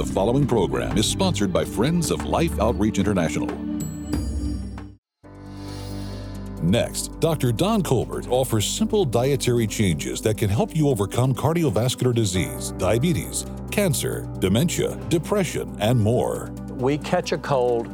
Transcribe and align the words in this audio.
The 0.00 0.14
following 0.14 0.46
program 0.46 0.96
is 0.96 1.06
sponsored 1.06 1.52
by 1.52 1.62
Friends 1.62 2.10
of 2.10 2.24
Life 2.24 2.58
Outreach 2.58 2.98
International. 2.98 3.46
Next, 6.62 7.20
Dr. 7.20 7.52
Don 7.52 7.82
Colbert 7.82 8.26
offers 8.30 8.64
simple 8.64 9.04
dietary 9.04 9.66
changes 9.66 10.22
that 10.22 10.38
can 10.38 10.48
help 10.48 10.74
you 10.74 10.88
overcome 10.88 11.34
cardiovascular 11.34 12.14
disease, 12.14 12.72
diabetes, 12.78 13.44
cancer, 13.70 14.26
dementia, 14.38 14.96
depression, 15.10 15.76
and 15.80 16.00
more. 16.00 16.50
We 16.76 16.96
catch 16.96 17.32
a 17.32 17.38
cold, 17.38 17.86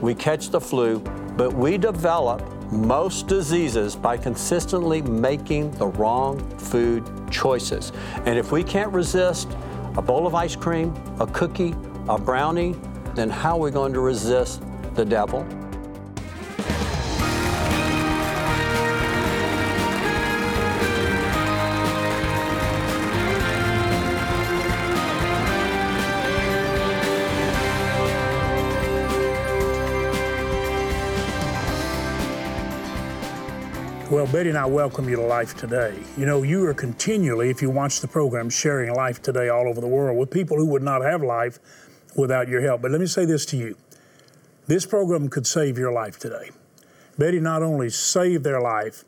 we 0.00 0.14
catch 0.14 0.48
the 0.48 0.62
flu, 0.62 1.00
but 1.36 1.52
we 1.52 1.76
develop 1.76 2.40
most 2.72 3.28
diseases 3.28 3.96
by 3.96 4.16
consistently 4.16 5.02
making 5.02 5.72
the 5.72 5.88
wrong 5.88 6.40
food 6.58 7.06
choices. 7.30 7.92
And 8.24 8.38
if 8.38 8.50
we 8.50 8.64
can't 8.64 8.92
resist 8.92 9.50
a 9.96 10.02
bowl 10.02 10.26
of 10.26 10.34
ice 10.34 10.56
cream, 10.56 10.94
a 11.18 11.26
cookie, 11.26 11.74
a 12.08 12.18
brownie, 12.18 12.74
then 13.14 13.28
how 13.28 13.56
are 13.56 13.60
we 13.60 13.70
going 13.70 13.92
to 13.92 14.00
resist 14.00 14.62
the 14.94 15.04
devil? 15.04 15.46
Well, 34.10 34.26
Betty 34.26 34.48
and 34.48 34.58
I 34.58 34.66
welcome 34.66 35.08
you 35.08 35.14
to 35.14 35.22
Life 35.22 35.56
Today. 35.56 35.96
You 36.18 36.26
know, 36.26 36.42
you 36.42 36.66
are 36.66 36.74
continually, 36.74 37.48
if 37.48 37.62
you 37.62 37.70
watch 37.70 38.00
the 38.00 38.08
program, 38.08 38.50
sharing 38.50 38.92
Life 38.92 39.22
Today 39.22 39.50
all 39.50 39.68
over 39.68 39.80
the 39.80 39.86
world 39.86 40.18
with 40.18 40.32
people 40.32 40.56
who 40.56 40.66
would 40.66 40.82
not 40.82 41.02
have 41.02 41.22
life 41.22 41.60
without 42.16 42.48
your 42.48 42.60
help. 42.60 42.82
But 42.82 42.90
let 42.90 43.00
me 43.00 43.06
say 43.06 43.24
this 43.24 43.46
to 43.46 43.56
you 43.56 43.76
this 44.66 44.84
program 44.84 45.28
could 45.28 45.46
save 45.46 45.78
your 45.78 45.92
life 45.92 46.18
today. 46.18 46.50
Betty 47.18 47.38
not 47.38 47.62
only 47.62 47.88
saved 47.88 48.42
their 48.42 48.60
life, 48.60 49.04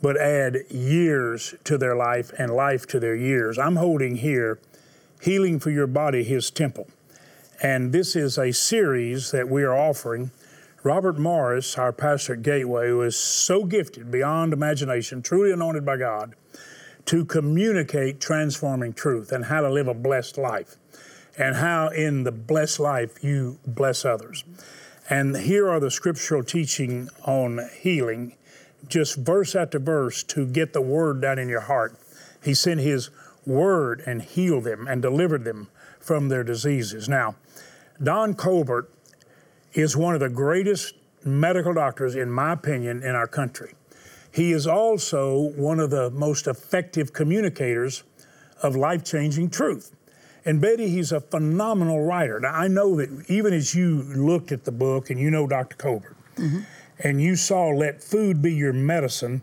but 0.00 0.16
add 0.16 0.64
years 0.70 1.54
to 1.64 1.76
their 1.76 1.94
life 1.94 2.32
and 2.38 2.50
life 2.50 2.86
to 2.86 2.98
their 2.98 3.14
years. 3.14 3.58
I'm 3.58 3.76
holding 3.76 4.16
here 4.16 4.58
Healing 5.20 5.60
for 5.60 5.68
Your 5.68 5.86
Body, 5.86 6.24
His 6.24 6.50
Temple. 6.50 6.88
And 7.62 7.92
this 7.92 8.16
is 8.16 8.38
a 8.38 8.52
series 8.52 9.32
that 9.32 9.50
we 9.50 9.64
are 9.64 9.76
offering 9.76 10.30
Robert 10.82 11.18
Morris, 11.18 11.76
our 11.76 11.92
pastor 11.92 12.32
at 12.32 12.42
Gateway, 12.42 12.90
was 12.90 13.14
so 13.14 13.64
gifted 13.64 14.10
beyond 14.10 14.54
imagination, 14.54 15.20
truly 15.20 15.52
anointed 15.52 15.84
by 15.84 15.98
God, 15.98 16.34
to 17.04 17.26
communicate 17.26 18.18
transforming 18.18 18.94
truth 18.94 19.30
and 19.30 19.44
how 19.44 19.60
to 19.60 19.68
live 19.68 19.88
a 19.88 19.94
blessed 19.94 20.38
life, 20.38 20.76
and 21.36 21.56
how 21.56 21.88
in 21.88 22.24
the 22.24 22.32
blessed 22.32 22.80
life 22.80 23.22
you 23.22 23.58
bless 23.66 24.06
others. 24.06 24.42
And 25.10 25.36
here 25.36 25.68
are 25.68 25.80
the 25.80 25.90
scriptural 25.90 26.42
teaching 26.42 27.10
on 27.26 27.60
healing, 27.78 28.36
just 28.88 29.16
verse 29.16 29.54
after 29.54 29.78
verse, 29.78 30.22
to 30.24 30.46
get 30.46 30.72
the 30.72 30.80
word 30.80 31.20
down 31.20 31.38
in 31.38 31.50
your 31.50 31.60
heart. 31.60 31.94
He 32.42 32.54
sent 32.54 32.80
His 32.80 33.10
word 33.44 34.02
and 34.06 34.22
healed 34.22 34.64
them 34.64 34.86
and 34.88 35.02
delivered 35.02 35.44
them 35.44 35.68
from 35.98 36.30
their 36.30 36.42
diseases. 36.42 37.06
Now, 37.06 37.34
Don 38.02 38.32
Colbert 38.32 38.88
is 39.72 39.96
one 39.96 40.14
of 40.14 40.20
the 40.20 40.28
greatest 40.28 40.94
medical 41.24 41.74
doctors, 41.74 42.16
in 42.16 42.30
my 42.30 42.52
opinion, 42.52 43.02
in 43.02 43.14
our 43.14 43.26
country. 43.26 43.74
He 44.32 44.52
is 44.52 44.66
also 44.66 45.50
one 45.56 45.80
of 45.80 45.90
the 45.90 46.10
most 46.10 46.46
effective 46.46 47.12
communicators 47.12 48.04
of 48.62 48.76
life 48.76 49.04
changing 49.04 49.50
truth. 49.50 49.94
And 50.44 50.60
Betty, 50.60 50.88
he's 50.88 51.12
a 51.12 51.20
phenomenal 51.20 52.04
writer. 52.04 52.40
Now, 52.40 52.54
I 52.54 52.68
know 52.68 52.96
that 52.96 53.26
even 53.28 53.52
as 53.52 53.74
you 53.74 54.02
looked 54.02 54.52
at 54.52 54.64
the 54.64 54.72
book 54.72 55.10
and 55.10 55.20
you 55.20 55.30
know 55.30 55.46
Dr. 55.46 55.76
Colbert, 55.76 56.16
mm-hmm. 56.36 56.60
and 57.00 57.20
you 57.20 57.36
saw 57.36 57.68
Let 57.68 58.02
Food 58.02 58.40
Be 58.40 58.54
Your 58.54 58.72
Medicine, 58.72 59.42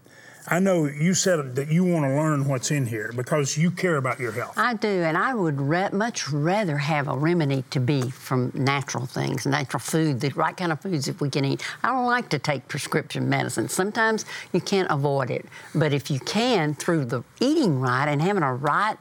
I 0.49 0.59
know 0.59 0.85
you 0.85 1.13
said 1.13 1.55
that 1.55 1.69
you 1.69 1.83
want 1.83 2.05
to 2.05 2.15
learn 2.15 2.47
what's 2.47 2.71
in 2.71 2.85
here 2.85 3.11
because 3.13 3.57
you 3.57 3.69
care 3.69 3.97
about 3.97 4.17
your 4.17 4.31
health. 4.31 4.53
I 4.57 4.75
do, 4.75 4.87
and 4.87 5.17
I 5.17 5.33
would 5.33 5.59
re- 5.59 5.89
much 5.91 6.29
rather 6.29 6.77
have 6.77 7.09
a 7.09 7.17
remedy 7.17 7.65
to 7.71 7.81
be 7.81 8.09
from 8.09 8.53
natural 8.53 9.05
things, 9.05 9.45
natural 9.45 9.81
food, 9.81 10.21
the 10.21 10.29
right 10.29 10.55
kind 10.55 10.71
of 10.71 10.79
foods 10.79 11.07
that 11.07 11.19
we 11.19 11.29
can 11.29 11.43
eat. 11.43 11.65
I 11.83 11.89
don't 11.89 12.05
like 12.05 12.29
to 12.29 12.39
take 12.39 12.65
prescription 12.69 13.27
medicine. 13.27 13.67
Sometimes 13.67 14.23
you 14.53 14.61
can't 14.61 14.89
avoid 14.89 15.31
it, 15.31 15.45
but 15.75 15.91
if 15.91 16.09
you 16.09 16.19
can, 16.21 16.75
through 16.75 17.05
the 17.05 17.23
eating 17.41 17.81
right 17.81 18.07
and 18.07 18.21
having 18.21 18.43
a 18.43 18.53
right 18.53 18.95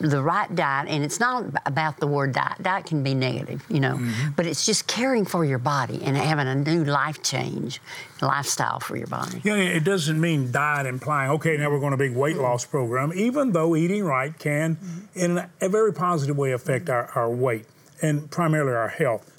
the 0.00 0.22
right 0.22 0.54
diet, 0.54 0.88
and 0.88 1.04
it's 1.04 1.20
not 1.20 1.44
about 1.66 1.98
the 1.98 2.06
word 2.06 2.32
diet. 2.32 2.62
Diet 2.62 2.86
can 2.86 3.02
be 3.02 3.14
negative, 3.14 3.62
you 3.68 3.80
know, 3.80 3.96
mm-hmm. 3.96 4.30
but 4.36 4.46
it's 4.46 4.64
just 4.64 4.86
caring 4.86 5.26
for 5.26 5.44
your 5.44 5.58
body 5.58 6.00
and 6.02 6.16
having 6.16 6.46
a 6.46 6.54
new 6.54 6.84
life 6.84 7.22
change, 7.22 7.80
lifestyle 8.22 8.80
for 8.80 8.96
your 8.96 9.06
body. 9.08 9.40
Yeah, 9.44 9.56
it 9.56 9.84
doesn't 9.84 10.20
mean 10.20 10.50
diet 10.52 10.86
implying, 10.86 11.30
okay, 11.32 11.56
now 11.58 11.70
we're 11.70 11.80
going 11.80 11.90
to 11.90 11.98
big 11.98 12.16
weight 12.16 12.36
loss 12.36 12.64
program, 12.64 13.12
even 13.14 13.52
though 13.52 13.76
eating 13.76 14.04
right 14.04 14.36
can, 14.38 14.76
mm-hmm. 14.76 15.18
in 15.18 15.46
a 15.60 15.68
very 15.68 15.92
positive 15.92 16.38
way, 16.38 16.52
affect 16.52 16.88
our, 16.88 17.10
our 17.14 17.30
weight 17.30 17.66
and 18.00 18.30
primarily 18.30 18.72
our 18.72 18.88
health. 18.88 19.30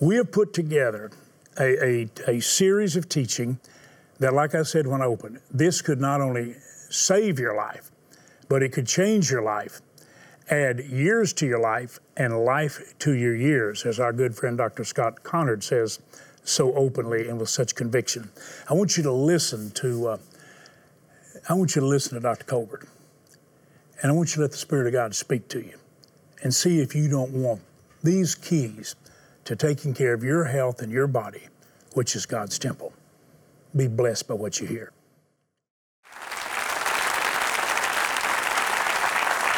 We 0.00 0.16
have 0.16 0.32
put 0.32 0.54
together 0.54 1.10
a, 1.58 1.84
a, 1.84 2.08
a 2.28 2.40
series 2.40 2.96
of 2.96 3.08
teaching 3.08 3.58
that, 4.20 4.32
like 4.32 4.54
I 4.54 4.62
said 4.62 4.86
when 4.86 5.02
I 5.02 5.04
opened, 5.04 5.40
this 5.50 5.82
could 5.82 6.00
not 6.00 6.20
only 6.22 6.54
save 6.88 7.38
your 7.38 7.54
life, 7.54 7.90
but 8.48 8.62
it 8.62 8.72
could 8.72 8.86
change 8.86 9.30
your 9.30 9.42
life, 9.42 9.80
add 10.50 10.80
years 10.80 11.32
to 11.34 11.46
your 11.46 11.58
life, 11.58 11.98
and 12.16 12.44
life 12.44 12.94
to 13.00 13.12
your 13.12 13.34
years, 13.34 13.84
as 13.84 13.98
our 13.98 14.12
good 14.12 14.34
friend 14.36 14.58
Dr. 14.58 14.84
Scott 14.84 15.22
Conard 15.22 15.62
says 15.62 16.00
so 16.44 16.72
openly 16.74 17.28
and 17.28 17.38
with 17.40 17.48
such 17.48 17.74
conviction. 17.74 18.30
I 18.68 18.74
want 18.74 18.96
you 18.96 19.02
to 19.02 19.12
listen 19.12 19.70
to. 19.72 20.08
Uh, 20.08 20.18
I 21.48 21.54
want 21.54 21.76
you 21.76 21.80
to 21.80 21.86
listen 21.86 22.14
to 22.14 22.20
Dr. 22.20 22.44
Colbert, 22.44 22.88
and 24.02 24.10
I 24.10 24.14
want 24.14 24.30
you 24.30 24.36
to 24.36 24.40
let 24.42 24.52
the 24.52 24.56
Spirit 24.56 24.86
of 24.86 24.92
God 24.92 25.14
speak 25.14 25.48
to 25.48 25.60
you, 25.60 25.78
and 26.42 26.54
see 26.54 26.80
if 26.80 26.94
you 26.94 27.08
don't 27.08 27.32
want 27.32 27.60
these 28.02 28.34
keys 28.34 28.94
to 29.44 29.54
taking 29.54 29.94
care 29.94 30.12
of 30.12 30.24
your 30.24 30.44
health 30.44 30.82
and 30.82 30.92
your 30.92 31.06
body, 31.06 31.48
which 31.94 32.16
is 32.16 32.26
God's 32.26 32.58
temple. 32.58 32.92
Be 33.74 33.86
blessed 33.86 34.28
by 34.28 34.34
what 34.34 34.60
you 34.60 34.66
hear. 34.66 34.92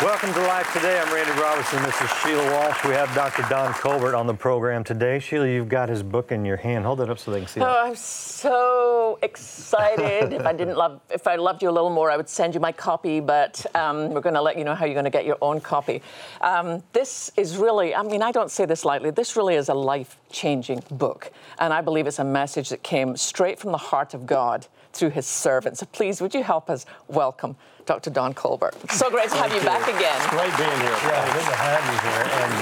Welcome 0.03 0.33
to 0.33 0.41
Life 0.43 0.73
Today. 0.73 1.01
I'm 1.01 1.13
Randy 1.13 1.33
Robertson. 1.33 1.83
This 1.83 2.01
is 2.01 2.09
Sheila 2.23 2.53
Walsh. 2.53 2.85
We 2.85 2.93
have 2.93 3.13
Dr. 3.17 3.43
Don 3.51 3.75
Colbert 3.75 4.15
on 4.15 4.29
the 4.29 4.35
program 4.35 4.85
today. 4.85 5.19
Sheila, 5.19 5.49
you've 5.49 5.69
got 5.69 5.89
his 5.89 6.05
book 6.05 6.31
in 6.31 6.45
your 6.45 6.57
hand. 6.57 6.85
Hold 6.85 7.01
it 7.01 7.11
up 7.11 7.19
so 7.19 7.33
they 7.33 7.41
can 7.41 7.49
see 7.49 7.59
it. 7.59 7.65
Oh, 7.65 7.83
I'm 7.85 7.97
so 7.97 9.19
excited. 9.23 10.33
if 10.33 10.47
I 10.47 10.53
didn't 10.53 10.77
love, 10.77 11.01
if 11.11 11.27
I 11.27 11.35
loved 11.35 11.65
you 11.65 11.69
a 11.69 11.73
little 11.73 11.91
more, 11.91 12.13
I 12.13 12.17
would 12.17 12.29
send 12.29 12.55
you 12.55 12.61
my 12.61 12.71
copy. 12.71 13.19
But 13.19 13.67
um, 13.75 14.11
we're 14.11 14.21
going 14.21 14.37
to 14.37 14.41
let 14.41 14.57
you 14.57 14.63
know 14.63 14.77
how 14.77 14.85
you're 14.85 14.95
going 14.95 15.03
to 15.03 15.11
get 15.11 15.27
your 15.27 15.39
own 15.43 15.61
copy. 15.61 16.01
Um, 16.43 16.81
this 16.93 17.33
is 17.37 17.57
really, 17.57 17.93
I 17.93 18.05
mean, 18.05 18.23
I 18.23 18.31
don't 18.31 18.53
say 18.53 18.67
this 18.67 18.85
lightly. 18.85 19.11
This 19.11 19.35
really 19.35 19.57
is 19.57 19.69
a 19.69 19.75
life-changing 19.75 20.85
book, 20.93 21.33
and 21.59 21.75
I 21.75 21.81
believe 21.81 22.07
it's 22.07 22.21
a 22.21 22.25
message 22.25 22.69
that 22.69 22.85
came 22.85 23.17
straight 23.17 23.59
from 23.59 23.73
the 23.73 23.79
heart 23.79 24.15
of 24.15 24.27
God 24.27 24.69
through 24.93 25.11
His 25.11 25.27
servant. 25.27 25.77
So 25.79 25.87
please, 25.87 26.21
would 26.21 26.35
you 26.35 26.45
help 26.45 26.71
us 26.71 26.87
welcome? 27.09 27.57
Dr. 27.89 28.11
Don 28.11 28.35
Colbert. 28.35 28.75
So 28.91 29.09
great 29.09 29.31
to 29.31 29.37
have 29.37 29.51
you, 29.51 29.61
you, 29.61 29.65
back 29.65 29.89
again. 29.89 30.15
It's 30.17 30.29
great 30.29 30.55
being 30.59 30.81
here. 30.81 30.91
Yeah, 31.09 31.25
good 31.33 31.49
to 31.49 31.57
have 31.57 31.83
you 31.89 31.99
here. 32.05 32.23
And 32.45 32.53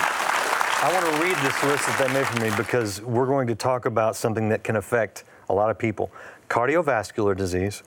I 0.84 0.92
want 0.92 1.04
to 1.04 1.20
read 1.20 1.37
this 1.44 1.64
list 1.64 1.84
that 1.88 2.06
they 2.06 2.14
made 2.14 2.26
for 2.28 2.41
me 2.41 2.56
because 2.56 3.03
we're 3.03 3.26
going 3.26 3.48
to 3.48 3.56
talk 3.56 3.87
about 3.87 4.14
something 4.14 4.48
that 4.50 4.62
can 4.62 4.76
affect 4.76 5.25
a 5.48 5.53
lot 5.53 5.69
of 5.69 5.78
people 5.78 6.12
cardiovascular 6.48 7.37
disease, 7.37 7.82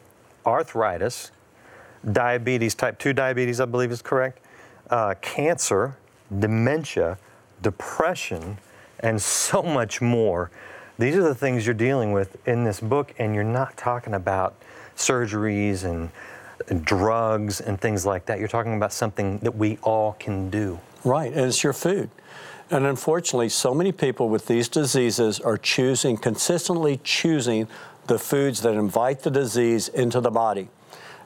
arthritis, 0.46 1.32
diabetes, 2.12 2.76
type 2.76 3.00
2 3.00 3.14
diabetes, 3.14 3.62
I 3.62 3.66
believe 3.66 3.94
is 3.94 4.02
correct, 4.02 4.44
uh, 4.90 5.16
cancer, 5.22 5.96
dementia, 6.40 7.18
depression, 7.62 8.58
and 9.00 9.22
so 9.22 9.64
much 9.80 10.02
more. 10.02 10.52
These 10.98 11.16
are 11.16 11.24
the 11.24 11.36
things 11.36 11.66
you're 11.66 11.74
dealing 11.74 12.12
with 12.12 12.46
in 12.46 12.66
this 12.66 12.82
book, 12.82 13.14
and 13.18 13.34
you're 13.34 13.46
not 13.46 13.78
talking 13.78 14.14
about 14.14 14.56
surgeries 14.98 15.86
and 15.86 16.10
drugs 16.84 17.62
and 17.62 17.80
things 17.80 18.06
like 18.06 18.26
that. 18.26 18.40
You're 18.40 18.48
talking 18.48 18.76
about 18.76 18.94
something 18.94 19.40
that 19.40 19.56
we 19.56 19.78
all 19.84 20.14
can 20.20 20.50
do. 20.50 20.80
Right, 21.04 21.32
and 21.32 21.46
it's 21.46 21.64
your 21.64 21.74
food. 21.74 22.10
And 22.72 22.86
unfortunately, 22.86 23.50
so 23.50 23.74
many 23.74 23.92
people 23.92 24.30
with 24.30 24.46
these 24.46 24.70
diseases 24.70 25.40
are 25.40 25.58
choosing, 25.58 26.18
consistently 26.18 27.00
choosing 27.04 27.68
the 28.08 28.20
foods 28.20 28.62
that 28.62 28.74
invite 28.74 29.22
the 29.22 29.32
disease 29.32 29.88
into 29.88 30.22
the 30.22 30.32
body. 30.32 30.70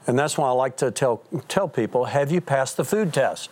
And 0.07 0.17
that's 0.19 0.37
why 0.37 0.47
I 0.47 0.51
like 0.51 0.77
to 0.77 0.91
tell, 0.91 1.23
tell 1.47 1.67
people 1.67 2.05
have 2.05 2.31
you 2.31 2.41
passed 2.41 2.77
the 2.77 2.85
food 2.85 3.13
test? 3.13 3.49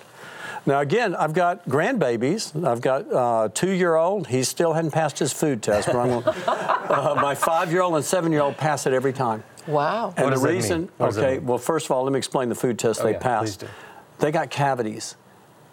Now, 0.65 0.79
again, 0.79 1.15
I've 1.15 1.33
got 1.33 1.67
grandbabies. 1.67 2.63
I've 2.63 2.81
got 2.81 3.07
a 3.07 3.17
uh, 3.17 3.47
two 3.49 3.71
year 3.71 3.95
old. 3.95 4.27
He 4.27 4.43
still 4.43 4.73
hadn't 4.73 4.91
passed 4.91 5.17
his 5.17 5.33
food 5.33 5.63
test. 5.63 5.89
uh, 5.89 7.15
my 7.19 7.33
five 7.33 7.71
year 7.71 7.81
old 7.81 7.95
and 7.95 8.05
seven 8.05 8.31
year 8.31 8.41
old 8.41 8.57
pass 8.57 8.85
it 8.85 8.93
every 8.93 9.13
time. 9.13 9.43
Wow. 9.67 10.13
And 10.17 10.33
the 10.33 10.39
reason, 10.39 10.89
okay, 10.99 11.39
well, 11.39 11.57
first 11.57 11.85
of 11.85 11.91
all, 11.91 12.03
let 12.03 12.13
me 12.13 12.17
explain 12.17 12.49
the 12.49 12.55
food 12.55 12.79
test 12.79 13.01
oh, 13.01 13.03
they 13.05 13.11
yeah, 13.13 13.19
passed. 13.19 13.63
They 14.19 14.31
got 14.31 14.49
cavities 14.49 15.15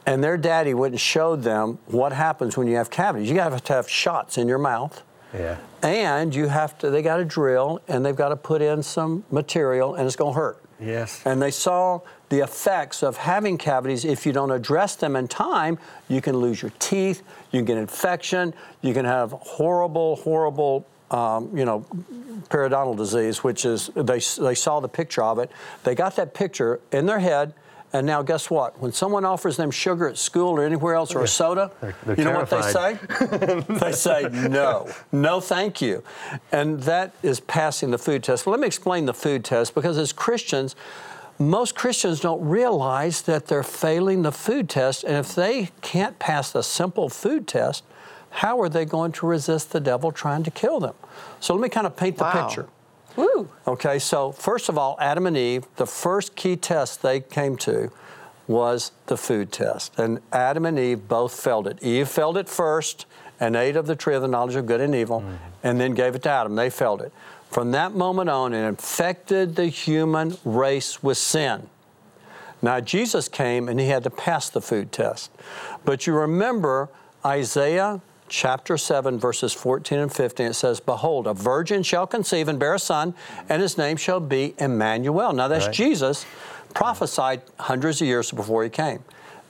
And 0.06 0.25
their 0.25 0.38
daddy 0.38 0.73
went 0.73 0.93
and 0.93 1.00
showed 1.00 1.43
them 1.43 1.79
what 1.87 2.12
happens 2.12 2.56
when 2.56 2.67
you 2.67 2.76
have 2.76 2.88
cavities. 2.90 3.31
You 3.31 3.40
have 3.40 3.62
to 3.62 3.73
have 3.75 3.88
shots 3.88 4.38
in 4.38 4.49
your 4.49 4.58
mouth. 4.58 5.02
Yeah. 5.35 5.58
And 5.82 6.35
you 6.35 6.49
have 6.49 6.79
to, 6.79 6.90
they 6.90 7.02
got 7.02 7.19
to 7.19 7.25
drill 7.25 7.82
and 7.88 8.05
they've 8.05 8.17
got 8.17 8.31
to 8.31 8.37
put 8.37 8.62
in 8.62 8.82
some 8.82 9.25
material 9.31 9.96
and 9.96 10.06
it's 10.06 10.17
going 10.17 10.32
to 10.32 10.41
hurt. 10.41 10.62
Yes. 10.81 11.20
And 11.26 11.43
they 11.43 11.50
saw 11.50 12.00
the 12.31 12.38
effects 12.41 13.02
of 13.02 13.17
having 13.17 13.58
cavities. 13.58 14.05
If 14.05 14.25
you 14.25 14.32
don't 14.32 14.50
address 14.50 14.96
them 14.96 15.17
in 15.17 15.29
time, 15.29 15.79
you 16.08 16.23
can 16.23 16.37
lose 16.37 16.62
your 16.62 16.73
teeth, 16.79 17.23
you 17.52 17.58
can 17.58 17.64
get 17.67 17.76
infection, 17.76 18.55
you 18.81 18.94
can 18.94 19.05
have 19.05 19.32
horrible, 19.32 20.17
horrible, 20.17 20.87
um, 21.10 21.56
you 21.56 21.64
know, 21.64 21.84
periodontal 22.49 22.96
disease, 22.96 23.43
which 23.44 23.64
is, 23.64 23.90
they, 23.94 24.20
they 24.20 24.55
saw 24.55 24.81
the 24.81 24.88
picture 24.88 25.22
of 25.22 25.38
it. 25.38 25.50
They 25.84 25.94
got 25.94 26.16
that 26.16 26.34
picture 26.34 26.81
in 26.93 27.06
their 27.06 27.19
head. 27.19 27.55
And 27.90 28.06
now, 28.06 28.20
guess 28.20 28.50
what? 28.50 28.78
When 28.81 28.93
someone 28.93 29.25
offers 29.25 29.56
them 29.56 29.70
sugar 29.70 30.08
at 30.08 30.19
school 30.19 30.50
or 30.58 30.62
anywhere 30.62 30.94
else 30.94 31.14
or 31.14 31.22
a 31.25 31.28
soda, 31.28 31.70
They're- 31.81 31.94
they're 32.05 32.16
you 32.19 32.25
know 32.25 32.32
what 32.32 32.50
they 32.50 32.60
say? 32.60 32.99
they 33.81 33.93
say 33.93 34.28
no, 34.31 34.90
no, 35.12 35.40
thank 35.40 35.81
you. 35.81 36.02
And 36.52 36.81
that 36.82 37.14
is 37.22 37.40
passing 37.40 37.90
the 37.90 37.96
food 37.96 38.22
test. 38.22 38.44
Well, 38.44 38.50
let 38.52 38.60
me 38.60 38.66
explain 38.66 39.06
the 39.06 39.14
food 39.14 39.43
test 39.43 39.75
because 39.75 39.96
as 39.96 40.12
Christians, 40.12 40.76
most 41.38 41.75
Christians 41.75 42.20
don't 42.20 42.46
realize 42.46 43.22
that 43.22 43.46
they're 43.46 43.62
failing 43.62 44.20
the 44.20 44.32
food 44.32 44.69
test. 44.69 45.02
And 45.02 45.16
if 45.16 45.34
they 45.34 45.70
can't 45.81 46.19
pass 46.19 46.50
the 46.52 46.62
simple 46.62 47.08
food 47.08 47.46
test, 47.49 47.84
how 48.31 48.61
are 48.61 48.69
they 48.69 48.85
going 48.85 49.13
to 49.13 49.27
resist 49.27 49.73
the 49.73 49.81
devil 49.81 50.13
trying 50.13 50.43
to 50.45 50.51
kill 50.51 50.81
them? 50.81 50.95
So 51.41 51.55
let 51.55 51.63
me 51.63 51.69
kind 51.69 51.87
of 51.87 51.97
paint 51.97 52.19
the 52.19 52.25
Wow. 52.25 52.47
picture. 52.47 52.67
Woo. 53.17 53.49
Okay, 53.67 53.99
so 53.99 54.33
first 54.33 54.69
of 54.69 54.79
all, 54.79 54.97
Adam 55.01 55.27
and 55.27 55.37
Eve, 55.37 55.67
the 55.77 55.87
first 55.87 56.37
key 56.37 56.57
test 56.57 57.03
they 57.03 57.21
came 57.21 57.57
to 57.59 57.91
was 58.47 58.93
the 59.07 59.17
food 59.17 59.53
test. 59.53 59.99
And 59.99 60.21
Adam 60.33 60.65
and 60.67 60.79
Eve 60.79 61.09
both 61.09 61.39
failed 61.39 61.67
it. 61.67 61.83
Eve 61.83 62.09
failed 62.09 62.37
it 62.37 62.49
first 62.49 63.07
and 63.41 63.57
ate 63.57 63.77
of 63.77 63.87
the 63.87 63.97
tree 63.97 64.15
of 64.15 64.23
the 64.23 64.29
knowledge 64.29 64.57
of 64.57 64.67
good 64.67 64.81
and 64.81 64.95
evil, 64.95 65.21
mm. 65.21 65.37
and 65.63 65.81
then 65.81 65.95
gave 65.95 66.15
it 66.15 66.23
to 66.23 66.31
Adam. 66.31 66.57
They 66.57 66.71
failed 66.71 67.03
it. 67.03 67.13
From 67.51 67.71
that 67.73 67.93
moment 67.95 68.29
on, 68.29 68.53
it 68.53 68.67
infected 68.67 69.57
the 69.57 69.67
human 69.67 70.37
race 70.45 71.03
with 71.03 71.19
sin. 71.19 71.69
Now, 72.61 72.81
Jesus 72.81 73.29
came 73.29 73.69
and 73.69 73.79
he 73.79 73.87
had 73.87 74.03
to 74.05 74.11
pass 74.11 74.51
the 74.51 74.61
food 74.61 74.91
test. 74.91 75.31
But 75.85 76.07
you 76.07 76.15
remember 76.15 76.89
Isaiah 77.25 78.01
chapter 78.29 78.77
7, 78.77 79.19
verses 79.19 79.53
14 79.53 79.99
and 79.99 80.13
15, 80.13 80.47
it 80.47 80.55
says, 80.55 80.81
Behold, 80.81 81.27
a 81.27 81.35
virgin 81.35 81.83
shall 81.83 82.07
conceive 82.07 82.49
and 82.49 82.59
bear 82.59 82.75
a 82.75 82.79
son, 82.79 83.15
and 83.49 83.63
his 83.63 83.79
name 83.79 83.97
shall 83.97 84.21
be 84.21 84.55
Emmanuel. 84.59 85.33
Now, 85.33 85.49
that's 85.49 85.67
Right. 85.67 85.75
Jesus 85.75 86.27
prophesied 86.75 87.43
hundreds 87.59 88.01
of 88.01 88.07
years 88.07 88.31
before 88.31 88.65
he 88.65 88.71
came. 88.71 89.03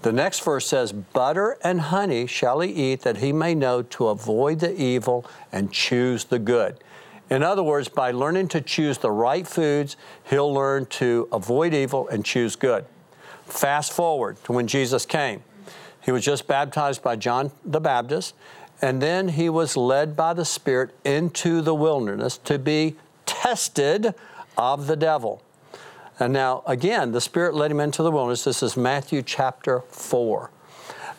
The 0.03 0.13
next 0.13 0.45
verse 0.45 0.67
says, 0.67 0.93
Butter 0.93 1.59
and 1.63 1.81
honey 1.81 2.27
shall 2.27 2.61
he 2.61 2.71
eat, 2.71 3.03
that 3.03 3.17
he 3.17 3.33
may 3.33 3.55
know 3.55 3.83
to 3.83 4.09
avoid 4.09 4.61
the 4.61 4.81
evil 4.81 5.27
and 5.51 5.73
choose 5.73 6.25
the 6.25 6.39
good. 6.39 6.77
In 7.31 7.43
other 7.43 7.63
words, 7.63 7.89
by 7.89 8.13
learning 8.13 8.49
to 8.49 8.61
choose 8.61 8.99
the 8.99 9.11
right 9.11 9.47
foods, 9.47 9.97
he'll 10.25 10.53
learn 10.53 10.87
to 10.87 11.29
avoid 11.33 11.75
evil 11.75 12.09
and 12.09 12.25
choose 12.25 12.57
good. 12.57 12.87
Fast 13.45 13.93
forward 13.93 14.43
to 14.45 14.53
when 14.53 14.67
Jesus 14.67 15.05
came. 15.05 15.43
He 16.01 16.13
was 16.13 16.25
just 16.25 16.47
baptized 16.47 17.03
by 17.03 17.17
John 17.17 17.51
the 17.65 17.81
Baptist, 17.81 18.35
and 18.81 19.03
then 19.03 19.29
he 19.29 19.49
was 19.49 19.77
led 19.77 20.17
by 20.17 20.33
the 20.33 20.45
Spirit 20.45 20.91
into 21.05 21.61
the 21.61 21.75
wilderness 21.75 22.39
to 22.39 22.59
be 22.59 22.97
tested 23.27 24.15
of 24.57 24.87
the 24.87 24.97
devil. 24.97 25.43
And 26.21 26.33
now, 26.33 26.63
again, 26.67 27.13
the 27.13 27.21
Spirit 27.21 27.55
led 27.55 27.71
him 27.71 27.81
into 27.81 28.03
the 28.03 28.11
wilderness. 28.11 28.45
This 28.45 28.63
is 28.63 28.77
Matthew 28.77 29.23
chapter 29.23 29.81
4. 29.81 30.51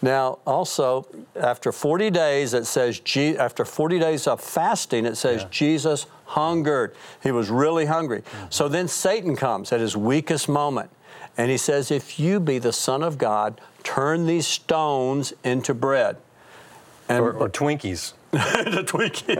Now, 0.01 0.39
also, 0.45 1.07
after 1.35 1.71
40 1.71 2.09
days, 2.09 2.53
it 2.53 2.65
says, 2.65 2.99
Je- 2.99 3.37
after 3.37 3.65
40 3.65 3.99
days 3.99 4.27
of 4.27 4.39
fasting, 4.39 5.05
it 5.05 5.15
says 5.15 5.45
Jesus 5.51 6.05
hungered. 6.25 6.95
He 7.21 7.31
was 7.31 7.49
really 7.49 7.85
hungry. 7.85 8.21
Mm-hmm. 8.21 8.45
So 8.49 8.69
then 8.69 8.87
Satan 8.87 9.35
comes 9.35 9.73
at 9.73 9.81
his 9.81 9.97
weakest 9.97 10.47
moment, 10.47 10.89
and 11.37 11.51
he 11.51 11.57
says, 11.57 11.91
If 11.91 12.19
you 12.19 12.39
be 12.39 12.59
the 12.59 12.71
Son 12.71 13.03
of 13.03 13.17
God, 13.17 13.59
turn 13.83 14.25
these 14.25 14.47
stones 14.47 15.33
into 15.43 15.73
bread. 15.73 16.15
And 17.09 17.23
Or, 17.23 17.33
or 17.33 17.49
Twinkies. 17.49 18.13
the 18.31 18.83
Twinkie. 18.85 19.35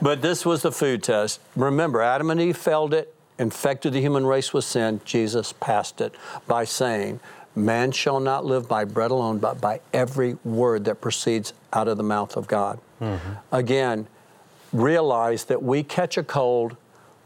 but 0.00 0.22
this 0.22 0.46
was 0.46 0.62
the 0.62 0.72
food 0.72 1.02
test. 1.02 1.40
Remember, 1.56 2.00
Adam 2.00 2.30
and 2.30 2.40
Eve 2.40 2.56
failed 2.56 2.94
it, 2.94 3.12
infected 3.38 3.92
the 3.92 4.00
human 4.00 4.24
race 4.24 4.54
with 4.54 4.64
sin. 4.64 5.00
Jesus 5.04 5.52
passed 5.54 6.00
it 6.00 6.14
by 6.46 6.64
saying, 6.64 7.20
Man 7.56 7.90
shall 7.90 8.20
not 8.20 8.44
live 8.44 8.68
by 8.68 8.84
bread 8.84 9.10
alone, 9.10 9.38
but 9.38 9.60
by 9.60 9.80
every 9.92 10.34
word 10.44 10.84
that 10.84 11.00
proceeds 11.00 11.52
out 11.72 11.88
of 11.88 11.96
the 11.96 12.04
mouth 12.04 12.36
of 12.36 12.46
God. 12.46 12.78
Mm-hmm. 13.00 13.32
Again, 13.50 14.06
realize 14.72 15.44
that 15.46 15.60
we 15.60 15.82
catch 15.82 16.16
a 16.16 16.22
cold, 16.22 16.76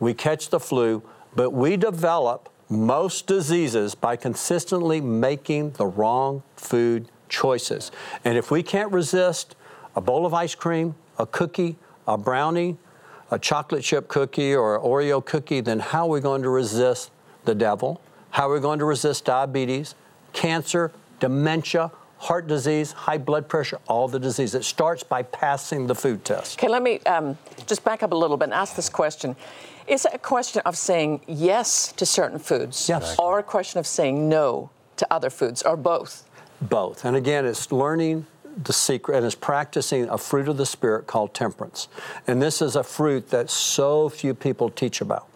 we 0.01 0.15
catch 0.15 0.49
the 0.49 0.59
flu, 0.59 1.03
but 1.37 1.51
we 1.51 1.77
develop 1.77 2.49
most 2.71 3.27
diseases 3.27 3.95
by 3.95 4.17
consistently 4.17 5.03
making 5.03 5.73
the 5.73 5.87
wrong 5.87 6.43
food 6.57 7.09
choices. 7.33 7.91
And 8.25 8.39
if 8.39 8.51
we 8.51 8.63
can't 8.63 8.93
resist 8.93 9.57
a 9.97 10.01
bowl 10.01 10.25
of 10.25 10.35
ice 10.35 10.55
cream, 10.55 10.95
a 11.19 11.27
cookie, 11.27 11.77
a 12.07 12.17
brownie, 12.17 12.77
a 13.31 13.39
chocolate 13.39 13.83
chip 13.83 14.07
cookie, 14.07 14.55
or 14.55 14.77
an 14.77 14.83
Oreo 14.83 15.25
cookie, 15.25 15.61
then 15.61 15.81
how 15.81 16.07
are 16.07 16.11
we 16.11 16.21
going 16.21 16.43
to 16.43 16.51
resist 16.51 17.11
the 17.45 17.55
devil? 17.55 18.01
How 18.31 18.49
are 18.49 18.55
we 18.55 18.61
going 18.61 18.79
to 18.79 18.85
resist 18.85 19.25
diabetes, 19.25 19.95
cancer, 20.33 20.93
dementia, 21.19 21.91
heart 22.19 22.47
disease, 22.47 22.93
high 22.93 23.19
blood 23.19 23.49
pressure, 23.49 23.81
all 23.89 24.07
the 24.07 24.19
disease? 24.19 24.55
It 24.55 24.65
starts 24.65 25.03
by 25.03 25.23
passing 25.23 25.87
the 25.87 25.95
food 25.95 26.25
test. 26.25 26.59
Okay, 26.59 26.69
let 26.69 26.83
me 26.83 27.01
um, 27.01 27.37
just 27.67 27.83
back 27.85 28.03
up 28.03 28.13
a 28.13 28.17
little 28.17 28.37
bit 28.37 28.45
and 28.45 28.55
ask 28.55 28.77
this 28.77 28.89
question. 28.89 29.35
Is 29.87 30.05
it 30.05 30.13
a 30.15 30.19
question 30.19 30.63
of 30.65 30.77
saying 30.77 31.23
yes 31.27 31.93
to 31.93 32.07
certain 32.07 32.39
foods? 32.39 32.89
Yes. 32.89 33.17
Or 33.19 33.39
a 33.39 33.43
question 33.43 33.81
of 33.81 33.87
saying 33.87 34.29
no 34.29 34.71
to 34.97 35.07
other 35.11 35.31
foods, 35.31 35.63
or 35.63 35.77
both? 35.77 36.25
Both. 36.63 37.05
And 37.05 37.17
again, 37.17 37.45
it's 37.45 37.73
learning 37.73 38.27
the 38.65 38.73
secret 38.73 39.17
and 39.17 39.27
it's 39.27 39.35
practicing 39.35 40.09
a 40.09 40.19
fruit 40.19 40.49
of 40.49 40.57
the 40.57 40.67
Spirit 40.67 41.07
called 41.07 41.35
temperance. 41.35 41.89
And 42.27 42.41
this 42.41 42.63
is 42.63 42.77
a 42.77 42.85
fruit 42.85 43.31
that 43.31 43.51
so 43.51 44.09
few 44.09 44.35
people 44.35 44.71
teach 44.71 45.01
about. 45.01 45.29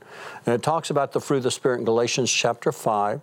And 0.45 0.55
it 0.55 0.63
talks 0.63 0.91
about 0.91 1.13
the 1.13 1.21
fruit 1.21 1.39
of 1.39 1.43
the 1.45 1.51
Spirit 1.51 1.79
in 1.79 1.85
Galatians 1.85 2.31
chapter 2.31 2.73
5. 2.73 3.21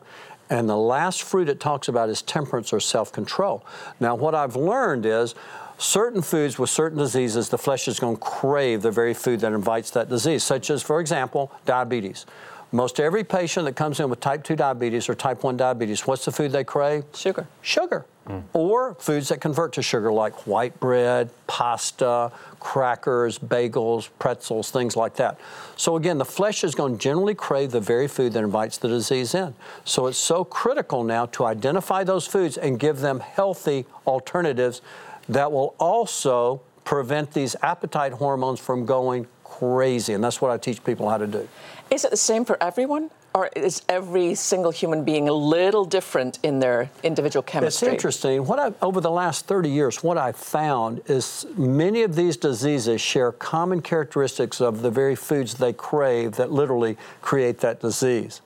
And 0.50 0.70
the 0.70 0.78
last 0.78 1.24
fruit 1.24 1.48
it 1.48 1.60
talks 1.60 1.88
about 1.88 2.10
is 2.10 2.22
temperance 2.22 2.74
or 2.74 2.80
self 2.80 3.12
control. 3.12 3.66
Now, 4.00 4.16
what 4.16 4.36
I've 4.36 4.56
learned 4.56 5.06
is 5.06 5.36
certain 5.78 6.22
foods 6.22 6.60
with 6.60 6.70
certain 6.70 6.98
diseases, 6.98 7.50
the 7.50 7.58
flesh 7.58 7.88
is 7.88 8.00
going 8.00 8.18
to 8.18 8.22
crave 8.22 8.82
the 8.82 8.92
very 8.92 9.14
food 9.14 9.40
that 9.40 9.54
invites 9.54 9.92
that 9.92 10.10
disease, 10.10 10.44
such 10.44 10.70
as, 10.70 10.84
for 10.84 11.00
example, 11.00 11.52
diabetes. 11.66 12.26
Most 12.74 13.00
every 13.00 13.24
patient 13.24 13.66
that 13.68 13.76
comes 13.76 14.00
in 14.00 14.10
with 14.10 14.20
type 14.20 14.44
2 14.44 14.56
diabetes 14.56 15.08
or 15.08 15.14
type 15.14 15.44
1 15.44 15.58
diabetes, 15.58 16.08
what's 16.08 16.26
the 16.26 16.32
food 16.32 16.52
they 16.52 16.64
crave? 16.64 17.04
Sugar. 17.14 17.48
Sugar. 17.62 18.04
Mm. 18.28 18.42
Or 18.54 18.96
foods 18.96 19.30
that 19.30 19.42
convert 19.42 19.74
to 19.74 19.84
sugar, 19.84 20.12
like 20.12 20.48
white 20.48 20.80
bread, 20.80 21.30
pasta, 21.46 22.32
crackers, 22.60 23.38
bagels, 23.38 24.10
pretzels, 24.18 24.72
things 24.72 24.96
like 24.96 25.16
that. 25.18 25.40
So, 25.76 25.98
again, 25.98 26.18
the 26.18 26.26
flesh 26.26 26.64
is 26.64 26.74
going 26.74 26.94
to 26.94 26.98
generally 26.98 27.36
crave 27.36 27.70
the 27.70 27.80
very 27.80 28.08
food 28.08 28.34
that 28.34 28.44
invites 28.44 28.80
the 28.80 28.88
disease 28.88 29.36
in. 29.36 29.54
So, 29.86 30.08
it's 30.08 30.18
so 30.18 30.44
critical 30.44 31.04
now 31.04 31.28
to 31.28 31.46
identify 31.46 32.04
those 32.04 32.26
foods 32.26 32.58
and 32.58 32.80
give 32.80 33.02
them 33.02 33.20
healthy 33.20 33.86
alternatives 34.08 34.82
that 35.30 35.52
will 35.52 35.76
also 35.78 36.62
prevent 36.86 37.34
these 37.34 37.56
appetite 37.62 38.14
hormones 38.14 38.60
from 38.60 38.86
going 38.88 39.28
crazy. 39.60 40.14
And 40.14 40.24
that's 40.24 40.42
what 40.42 40.52
I 40.52 40.58
teach 40.58 40.84
people 40.84 41.10
how 41.10 41.18
to 41.18 41.28
do. 41.28 41.48
Is 41.92 42.06
it 42.06 42.12
the 42.12 42.18
same 42.18 42.46
for 42.46 42.62
everyone? 42.62 43.12
Or 43.36 43.50
is 43.56 43.82
every 43.90 44.36
single 44.36 44.72
human 44.72 45.04
being 45.04 45.28
a 45.28 45.34
little 45.34 45.86
different 45.86 46.38
in 46.44 46.60
their 46.60 46.92
individual 47.02 47.42
chemistry? 47.42 47.88
It's 47.88 47.94
interesting. 47.94 48.46
What 48.46 48.60
I, 48.60 48.74
over 48.82 49.02
the 49.02 49.10
last 49.10 49.48
30 49.48 49.70
years, 49.70 50.04
what 50.04 50.18
I've 50.18 50.36
found 50.36 51.02
is 51.08 51.46
many 51.58 52.04
of 52.04 52.16
these 52.16 52.38
diseases 52.38 53.02
share 53.02 53.32
common 53.32 53.82
characteristics 53.82 54.62
of 54.62 54.84
the 54.84 54.92
very 54.92 55.16
foods 55.16 55.56
they 55.56 55.74
crave 55.74 56.34
that 56.34 56.52
literally 56.52 56.96
create 57.22 57.60
that 57.60 57.80
disease. 57.82 58.42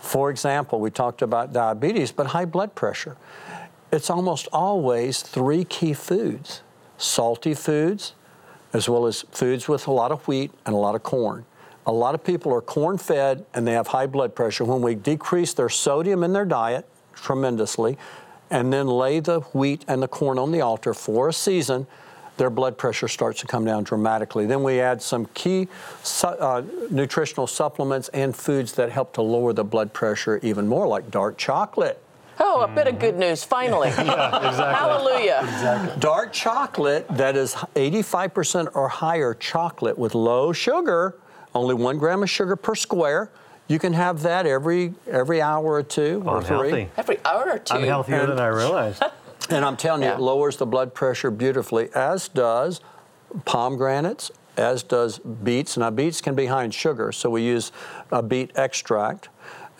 For 0.00 0.30
example, 0.30 0.80
we 0.80 0.90
talked 0.90 1.22
about 1.22 1.52
diabetes, 1.52 2.10
but 2.10 2.26
high 2.28 2.44
blood 2.44 2.74
pressure. 2.74 3.16
It's 3.92 4.10
almost 4.10 4.48
always 4.52 5.22
three 5.22 5.64
key 5.64 5.94
foods 5.94 6.62
salty 6.96 7.54
foods, 7.54 8.14
as 8.74 8.88
well 8.88 9.06
as 9.06 9.22
foods 9.30 9.68
with 9.68 9.86
a 9.86 9.90
lot 9.90 10.12
of 10.12 10.26
wheat 10.28 10.50
and 10.66 10.74
a 10.74 10.78
lot 10.78 10.94
of 10.94 11.02
corn. 11.02 11.46
A 11.86 11.92
lot 11.92 12.14
of 12.14 12.24
people 12.24 12.52
are 12.52 12.60
corn 12.60 12.98
fed 12.98 13.46
and 13.54 13.66
they 13.66 13.72
have 13.72 13.86
high 13.86 14.06
blood 14.06 14.34
pressure. 14.34 14.64
When 14.64 14.82
we 14.82 14.94
decrease 14.94 15.54
their 15.54 15.68
sodium 15.68 16.24
in 16.24 16.32
their 16.32 16.44
diet 16.44 16.86
tremendously 17.14 17.96
and 18.50 18.72
then 18.72 18.86
lay 18.86 19.20
the 19.20 19.40
wheat 19.40 19.84
and 19.86 20.02
the 20.02 20.08
corn 20.08 20.38
on 20.38 20.50
the 20.50 20.60
altar 20.60 20.92
for 20.92 21.28
a 21.28 21.32
season, 21.32 21.86
their 22.36 22.50
blood 22.50 22.76
pressure 22.76 23.06
starts 23.06 23.40
to 23.40 23.46
come 23.46 23.64
down 23.64 23.84
dramatically. 23.84 24.44
Then 24.46 24.62
we 24.64 24.80
add 24.80 25.00
some 25.00 25.26
key 25.34 25.68
su- 26.02 26.26
uh, 26.26 26.64
nutritional 26.90 27.46
supplements 27.46 28.08
and 28.08 28.34
foods 28.34 28.72
that 28.72 28.90
help 28.90 29.12
to 29.14 29.22
lower 29.22 29.52
the 29.52 29.62
blood 29.62 29.92
pressure 29.92 30.40
even 30.42 30.66
more, 30.66 30.88
like 30.88 31.10
dark 31.12 31.38
chocolate. 31.38 32.02
Oh, 32.40 32.62
a 32.62 32.68
bit 32.68 32.86
of 32.86 32.98
good 32.98 33.16
news, 33.16 33.44
finally. 33.44 33.90
Hallelujah. 34.68 35.96
Dark 35.98 36.32
chocolate 36.32 37.06
that 37.10 37.36
is 37.36 37.54
85% 37.54 38.74
or 38.74 38.88
higher 38.88 39.34
chocolate 39.34 39.96
with 39.98 40.14
low 40.14 40.52
sugar, 40.52 41.16
only 41.54 41.74
one 41.74 41.98
gram 41.98 42.22
of 42.22 42.30
sugar 42.30 42.56
per 42.56 42.74
square. 42.74 43.30
You 43.68 43.78
can 43.78 43.92
have 43.94 44.22
that 44.22 44.46
every 44.46 44.92
every 45.10 45.40
hour 45.40 45.64
or 45.64 45.82
two 45.82 46.22
or 46.26 46.42
three. 46.42 46.56
Unhealthy. 46.68 46.90
Every 46.98 47.18
hour 47.24 47.50
or 47.52 47.58
2 47.58 47.74
I'm 47.74 47.82
healthier 47.84 48.26
than 48.26 48.38
I 48.40 48.48
realized. 48.48 49.02
And 49.50 49.62
I'm 49.62 49.76
telling 49.76 50.00
you, 50.00 50.08
Yeah. 50.08 50.14
it 50.14 50.20
lowers 50.20 50.56
the 50.56 50.64
blood 50.64 50.94
pressure 50.94 51.30
beautifully, 51.30 51.90
as 51.94 52.28
does 52.28 52.80
pomegranates, 53.44 54.30
as 54.56 54.82
does 54.82 55.18
beets. 55.18 55.76
Now, 55.76 55.90
beets 55.90 56.22
can 56.22 56.34
be 56.34 56.46
high 56.46 56.64
in 56.64 56.70
sugar, 56.70 57.12
so 57.12 57.28
we 57.28 57.42
use 57.42 57.70
a 58.10 58.22
beet 58.22 58.52
extract. 58.56 59.28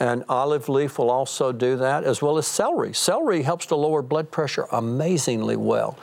And 0.01 0.25
olive 0.29 0.69
leaf 0.69 0.99
will 0.99 1.11
also 1.11 1.53
do 1.53 1.77
that, 1.77 2.05
as 2.05 2.21
well 2.21 2.37
as 2.37 2.47
celery. 2.47 2.93
Celery 2.93 3.43
helps 3.43 3.67
to 3.67 3.77
lower 3.77 4.03
blood 4.03 4.31
pressure 4.31 4.67
amazingly 4.73 5.57
well. 5.57 5.97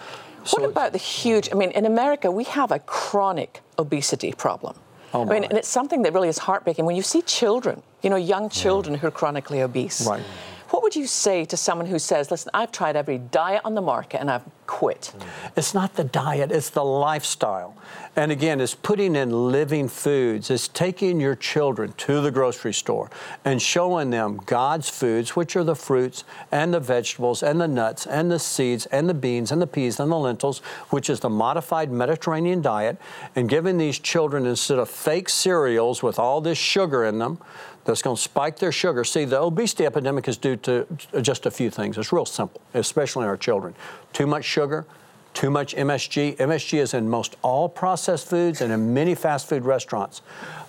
What 0.51 0.63
about 0.63 0.91
the 0.91 0.97
huge? 0.97 1.49
I 1.51 1.55
mean, 1.55 1.71
in 1.71 1.85
America, 1.85 2.31
we 2.31 2.45
have 2.45 2.71
a 2.71 2.79
chronic 2.79 3.61
obesity 3.77 4.31
problem. 4.31 4.75
Oh, 5.13 5.23
I 5.23 5.25
mean, 5.25 5.43
and 5.43 5.57
it's 5.57 5.67
something 5.67 6.01
that 6.03 6.13
really 6.13 6.29
is 6.29 6.37
heartbreaking 6.37 6.85
when 6.85 6.95
you 6.95 7.01
see 7.01 7.21
children, 7.21 7.83
you 8.01 8.09
know, 8.09 8.15
young 8.15 8.49
children 8.49 8.95
who 8.95 9.07
are 9.07 9.11
chronically 9.11 9.61
obese. 9.61 10.07
Right. 10.07 10.23
What 10.71 10.83
would 10.83 10.95
you 10.95 11.05
say 11.05 11.43
to 11.45 11.57
someone 11.57 11.85
who 11.85 11.99
says, 11.99 12.31
listen, 12.31 12.49
I've 12.53 12.71
tried 12.71 12.95
every 12.95 13.17
diet 13.17 13.61
on 13.65 13.75
the 13.75 13.81
market 13.81 14.21
and 14.21 14.31
I've 14.31 14.45
quit? 14.67 15.13
Mm. 15.17 15.25
It's 15.57 15.73
not 15.73 15.95
the 15.95 16.05
diet, 16.05 16.49
it's 16.49 16.69
the 16.69 16.83
lifestyle. 16.83 17.75
And 18.15 18.31
again, 18.31 18.61
it's 18.61 18.73
putting 18.73 19.17
in 19.17 19.51
living 19.51 19.89
foods. 19.89 20.49
It's 20.49 20.69
taking 20.69 21.19
your 21.19 21.35
children 21.35 21.91
to 21.97 22.21
the 22.21 22.31
grocery 22.31 22.73
store 22.73 23.09
and 23.43 23.61
showing 23.61 24.11
them 24.11 24.39
God's 24.45 24.89
foods, 24.89 25.35
which 25.35 25.57
are 25.57 25.65
the 25.65 25.75
fruits 25.75 26.23
and 26.53 26.73
the 26.73 26.79
vegetables 26.79 27.43
and 27.43 27.59
the 27.59 27.67
nuts 27.67 28.07
and 28.07 28.31
the 28.31 28.39
seeds 28.39 28.85
and 28.87 29.09
the 29.09 29.13
beans 29.13 29.51
and 29.51 29.61
the 29.61 29.67
peas 29.67 29.99
and 29.99 30.09
the 30.09 30.17
lentils, 30.17 30.59
which 30.89 31.09
is 31.09 31.19
the 31.19 31.29
modified 31.29 31.91
Mediterranean 31.91 32.61
diet, 32.61 32.97
and 33.35 33.49
giving 33.49 33.77
these 33.77 33.99
children 33.99 34.45
instead 34.45 34.79
of 34.79 34.89
fake 34.89 35.27
cereals 35.27 36.01
with 36.01 36.17
all 36.17 36.39
this 36.39 36.57
sugar 36.57 37.03
in 37.03 37.19
them, 37.19 37.39
that's 37.85 38.01
going 38.01 38.15
to 38.15 38.21
spike 38.21 38.59
their 38.59 38.71
sugar. 38.71 39.03
See, 39.03 39.25
the 39.25 39.39
obesity 39.39 39.85
epidemic 39.85 40.27
is 40.27 40.37
due 40.37 40.55
to 40.57 40.85
just 41.21 41.45
a 41.45 41.51
few 41.51 41.69
things. 41.69 41.97
It's 41.97 42.13
real 42.13 42.25
simple, 42.25 42.61
especially 42.73 43.23
in 43.23 43.29
our 43.29 43.37
children. 43.37 43.73
Too 44.13 44.27
much 44.27 44.45
sugar, 44.45 44.85
too 45.33 45.49
much 45.49 45.75
MSG. 45.75 46.37
MSG 46.37 46.79
is 46.79 46.93
in 46.93 47.09
most 47.09 47.37
all 47.41 47.69
processed 47.69 48.27
foods 48.27 48.61
and 48.61 48.71
in 48.71 48.93
many 48.93 49.15
fast 49.15 49.47
food 49.47 49.65
restaurants. 49.65 50.19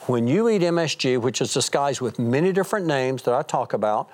When 0.06 0.26
you 0.26 0.48
eat 0.48 0.62
MSG, 0.62 1.20
which 1.20 1.40
is 1.40 1.52
disguised 1.52 2.00
with 2.00 2.18
many 2.18 2.52
different 2.52 2.86
names 2.86 3.22
that 3.24 3.34
I 3.34 3.42
talk 3.42 3.72
about, 3.72 4.08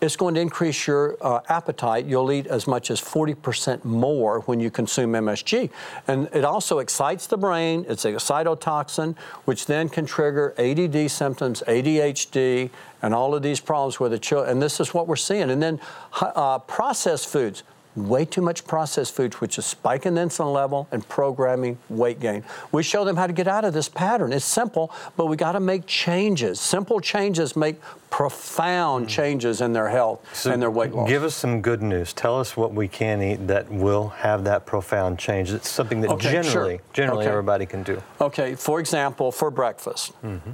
it's 0.00 0.16
going 0.16 0.34
to 0.34 0.40
increase 0.40 0.86
your 0.86 1.16
uh, 1.20 1.40
appetite. 1.48 2.06
You'll 2.06 2.30
eat 2.30 2.46
as 2.46 2.66
much 2.66 2.90
as 2.90 3.00
40% 3.00 3.84
more 3.84 4.40
when 4.40 4.60
you 4.60 4.70
consume 4.70 5.12
MSG. 5.12 5.70
And 6.06 6.28
it 6.32 6.44
also 6.44 6.78
excites 6.78 7.26
the 7.26 7.36
brain. 7.36 7.84
It's 7.88 8.04
a 8.04 8.12
excitotoxin, 8.12 9.16
which 9.44 9.66
then 9.66 9.88
can 9.88 10.06
trigger 10.06 10.54
ADD 10.58 11.10
symptoms, 11.10 11.62
ADHD, 11.66 12.70
and 13.02 13.14
all 13.14 13.34
of 13.34 13.42
these 13.42 13.60
problems 13.60 13.98
with 13.98 14.12
the 14.12 14.18
children. 14.18 14.52
And 14.52 14.62
this 14.62 14.80
is 14.80 14.94
what 14.94 15.08
we're 15.08 15.16
seeing. 15.16 15.50
And 15.50 15.62
then 15.62 15.80
uh, 16.20 16.58
processed 16.60 17.28
foods 17.28 17.64
way 18.06 18.24
too 18.24 18.42
much 18.42 18.66
processed 18.66 19.14
foods, 19.14 19.40
which 19.40 19.58
is 19.58 19.66
spiking 19.66 20.14
the 20.14 20.20
insulin 20.20 20.52
level 20.52 20.88
and 20.92 21.06
programming 21.08 21.78
weight 21.88 22.20
gain. 22.20 22.44
We 22.72 22.82
show 22.82 23.04
them 23.04 23.16
how 23.16 23.26
to 23.26 23.32
get 23.32 23.48
out 23.48 23.64
of 23.64 23.72
this 23.72 23.88
pattern. 23.88 24.32
It's 24.32 24.44
simple, 24.44 24.92
but 25.16 25.26
we 25.26 25.36
got 25.36 25.52
to 25.52 25.60
make 25.60 25.86
changes. 25.86 26.60
Simple 26.60 27.00
changes 27.00 27.56
make 27.56 27.76
profound 28.10 29.04
hmm. 29.04 29.08
changes 29.08 29.60
in 29.60 29.72
their 29.72 29.88
health 29.88 30.24
So 30.34 30.50
and 30.50 30.62
their 30.62 30.70
weight 30.70 30.92
loss. 30.92 31.08
Give 31.08 31.24
us 31.24 31.34
some 31.34 31.60
good 31.60 31.82
news. 31.82 32.12
Tell 32.12 32.38
us 32.40 32.56
what 32.56 32.72
we 32.72 32.88
can 32.88 33.22
eat 33.22 33.46
that 33.48 33.70
will 33.70 34.08
have 34.08 34.44
that 34.44 34.66
profound 34.66 35.18
change. 35.18 35.52
It's 35.52 35.68
something 35.68 36.00
that 36.02 36.10
Okay, 36.10 36.30
sure. 36.30 36.42
generally, 36.42 36.80
generally 36.92 37.24
Okay. 37.24 37.30
everybody 37.30 37.66
can 37.66 37.82
do. 37.82 38.02
Okay, 38.20 38.54
for 38.54 38.80
example, 38.80 39.30
for 39.30 39.50
breakfast, 39.50 40.12
mm-hmm. 40.22 40.50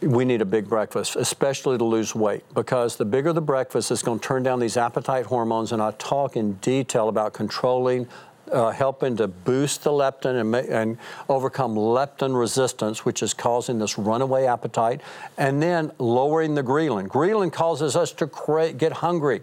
We 0.00 0.24
need 0.24 0.40
a 0.40 0.44
big 0.44 0.68
breakfast, 0.68 1.16
especially 1.16 1.76
to 1.78 1.84
lose 1.84 2.14
weight, 2.14 2.44
because 2.54 2.96
the 2.96 3.04
bigger 3.04 3.32
the 3.32 3.40
breakfast 3.40 3.90
is 3.90 4.02
going 4.02 4.20
to 4.20 4.26
turn 4.26 4.42
down 4.42 4.60
these 4.60 4.76
appetite 4.76 5.26
hormones. 5.26 5.72
And 5.72 5.82
I 5.82 5.90
talk 5.92 6.36
in 6.36 6.54
detail 6.54 7.08
about 7.08 7.32
controlling, 7.32 8.06
uh, 8.52 8.70
helping 8.70 9.16
to 9.16 9.26
boost 9.28 9.82
the 9.82 9.90
leptin 9.90 10.40
and, 10.40 10.50
ma- 10.50 10.58
and 10.58 10.98
overcome 11.28 11.74
leptin 11.74 12.38
resistance, 12.38 13.04
which 13.04 13.22
is 13.22 13.34
causing 13.34 13.78
this 13.78 13.98
runaway 13.98 14.46
appetite, 14.46 15.00
and 15.36 15.60
then 15.60 15.90
lowering 15.98 16.54
the 16.54 16.62
ghrelin. 16.62 17.08
Ghrelin 17.08 17.52
causes 17.52 17.96
us 17.96 18.12
to 18.12 18.26
cra- 18.26 18.72
get 18.72 18.92
hungry. 18.92 19.42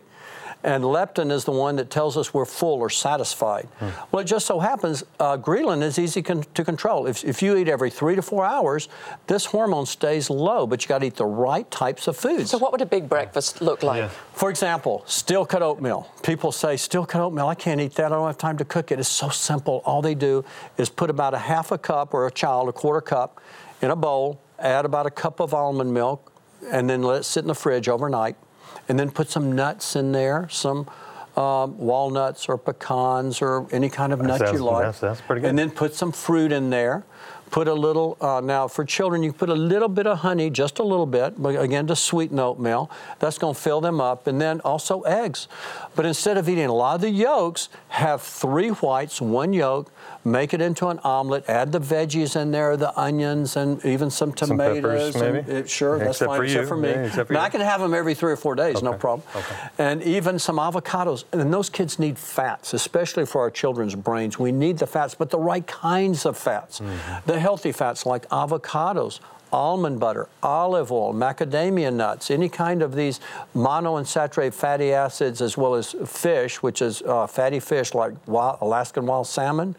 And 0.66 0.84
leptin 0.84 1.32
is 1.32 1.46
the 1.46 1.52
one 1.52 1.76
that 1.76 1.92
tells 1.92 2.18
us 2.18 2.34
we're 2.34 2.44
full 2.44 2.80
or 2.80 2.90
satisfied. 2.90 3.70
Well, 4.12 4.22
it 4.22 4.26
just 4.26 4.48
so 4.48 4.60
happens 4.60 5.04
uh, 5.20 5.38
ghrelin 5.38 5.84
is 5.84 6.00
easy 6.00 6.24
con- 6.24 6.44
to 6.56 6.66
control. 6.66 7.06
If, 7.06 7.24
if 7.24 7.44
you 7.44 7.56
eat 7.56 7.68
every 7.68 7.92
three 7.92 8.16
to 8.16 8.24
four 8.24 8.44
hours, 8.44 8.90
this 9.28 9.46
hormone 9.46 9.86
stays 9.86 10.28
low, 10.28 10.66
but 10.66 10.84
you 10.84 10.88
got 10.88 11.00
to 11.00 11.06
eat 11.06 11.18
the 11.18 11.26
right 11.26 11.70
types 11.70 12.08
of 12.08 12.18
foods. 12.18 12.50
So, 12.50 12.58
what 12.58 12.72
would 12.72 12.82
a 12.82 12.86
big 12.88 13.08
breakfast 13.08 13.62
look 13.62 13.84
like? 13.84 14.00
Yeah. 14.00 14.10
For 14.34 14.50
example, 14.50 15.04
steel 15.06 15.46
cut 15.46 15.62
oatmeal. 15.62 16.10
People 16.24 16.52
say, 16.52 16.78
steel 16.78 17.06
cut 17.06 17.22
oatmeal, 17.22 17.48
I 17.48 17.54
can't 17.54 17.80
eat 17.80 17.94
that. 17.96 18.08
I 18.12 18.16
don't 18.16 18.26
have 18.26 18.40
time 18.40 18.58
to 18.58 18.66
cook 18.66 18.92
it. 18.92 19.00
It's 19.00 19.08
so 19.08 19.30
simple. 19.30 19.84
All 19.86 20.02
they 20.02 20.16
do 20.16 20.44
is 20.78 20.90
put 20.90 21.12
about 21.12 21.36
a 21.36 21.40
half 21.40 21.72
a 21.72 21.78
cup 21.78 22.12
or 22.16 22.26
a 22.26 22.32
child, 22.32 22.70
a 22.70 22.74
quarter 22.74 23.02
cup, 23.02 23.40
in 23.84 23.92
a 23.92 23.96
bowl, 23.96 24.42
add 24.58 24.86
about 24.86 25.06
a 25.06 25.12
cup 25.12 25.40
of 25.40 25.54
almond 25.54 25.94
milk, 25.94 26.34
and 26.72 26.90
then 26.90 27.04
let 27.04 27.20
it 27.20 27.24
sit 27.24 27.44
in 27.44 27.50
the 27.50 27.54
fridge 27.54 27.88
overnight. 27.88 28.36
And 28.90 29.00
then 29.00 29.12
put 29.12 29.30
some 29.30 29.52
nuts 29.54 29.96
in 29.96 30.12
there, 30.12 30.48
some 30.50 30.88
um, 31.36 31.78
walnuts 31.78 32.48
or 32.48 32.58
pecans 32.58 33.42
or 33.42 33.68
any 33.72 33.90
kind 33.90 34.14
of 34.14 34.22
nut 34.22 34.40
you 34.54 34.60
like. 34.64 34.84
that's- 34.86 35.00
that's 35.00 35.22
pretty 35.22 35.42
good. 35.42 35.50
And 35.50 35.60
then 35.60 35.70
put 35.70 35.94
some 35.94 36.12
fruit 36.12 36.52
in 36.52 36.70
there. 36.70 37.04
Put 37.52 37.68
a 37.68 37.74
little, 37.74 38.18
uh, 38.22 38.42
now 38.44 38.68
for 38.68 38.84
children, 38.84 39.22
you 39.22 39.32
put 39.32 39.50
a 39.50 39.54
little 39.54 39.88
bit 39.88 40.08
of 40.08 40.20
honey, 40.20 40.50
just 40.50 40.80
a 40.80 40.84
little 40.84 41.06
bit, 41.06 41.42
but 41.42 41.56
again 41.60 41.86
to 41.88 41.96
sweeten 41.96 42.40
oatmeal. 42.40 42.90
That's 43.20 43.38
going 43.38 43.54
to 43.54 43.60
fill 43.60 43.82
them 43.82 44.02
up. 44.02 44.28
And 44.28 44.42
then 44.42 44.62
also 44.62 45.02
eggs. 45.02 45.48
But 45.96 46.06
instead 46.06 46.38
of 46.38 46.50
eating 46.50 46.66
a 46.66 46.74
lot 46.74 46.96
of 46.96 47.02
the 47.02 47.12
yolks, 47.12 47.70
have 47.90 48.22
three 48.22 48.70
whites, 48.70 49.22
one 49.22 49.54
yolk, 49.54 49.92
make 50.26 50.54
it 50.56 50.60
into 50.62 50.88
an 50.88 51.00
omelet, 51.04 51.48
add 51.48 51.72
the 51.72 51.80
veggies 51.80 52.36
in 52.36 52.50
there, 52.52 52.76
the 52.76 52.98
onions, 53.00 53.56
and 53.56 53.84
even 53.86 54.10
some 54.10 54.36
Some 54.36 54.58
peppers, 54.58 55.14
tomatoes. 55.14 55.46
maybe? 55.46 55.60
uh, 55.62 55.66
sure, 55.68 56.00
that's 56.00 56.10
Except 56.22 56.30
fine, 56.30 56.38
for 56.40 56.44
except 56.44 56.62
you. 56.64 56.68
for 56.68 56.78
me. 56.78 56.90
Yeah, 56.90 57.06
except 57.06 57.28
for 57.28 57.34
now, 57.34 57.40
you. 57.42 57.46
I 57.46 57.50
can 57.50 57.62
have 57.62 57.80
them 57.80 57.94
every 57.94 58.16
three 58.16 58.32
or 58.32 58.36
four 58.38 58.56
days, 58.56 58.82
no 58.82 58.94
problem. 58.94 59.26
okay. 59.36 59.56
And 59.78 60.02
even 60.04 60.40
some 60.40 60.58
avocados. 60.58 61.24
And 61.32 61.54
those 61.54 61.70
kids 61.70 62.00
need 62.00 62.18
fats, 62.18 62.74
especially 62.74 63.26
for 63.28 63.42
our 63.42 63.52
children's 63.52 63.94
brains. 63.96 64.40
We 64.40 64.52
need 64.52 64.80
the 64.80 64.88
fats, 64.88 65.14
but 65.14 65.30
the 65.30 65.40
right 65.40 65.66
kinds 65.68 66.26
of 66.26 66.36
fats. 66.38 66.80
Mm-hmm. 66.80 67.30
The 67.32 67.40
healthy 67.40 67.72
fats 67.72 68.06
like 68.06 68.28
avocados, 68.30 69.20
almond 69.54 70.00
butter, 70.00 70.28
olive 70.42 70.92
oil, 70.92 71.14
macadamia 71.14 71.94
nuts, 71.94 72.32
any 72.32 72.50
kind 72.50 72.82
of 72.82 72.96
these 72.96 73.20
monounsaturated 73.56 74.54
fatty 74.54 74.92
acids, 74.92 75.40
as 75.42 75.56
well 75.56 75.76
as 75.76 75.96
fish, 76.06 76.64
which 76.64 76.82
is 76.82 77.02
uh, 77.04 77.28
fatty 77.28 77.60
fish 77.60 77.94
like 77.94 78.14
wild, 78.28 78.58
Alaskan 78.62 79.06
wild 79.06 79.28
salmon. 79.28 79.76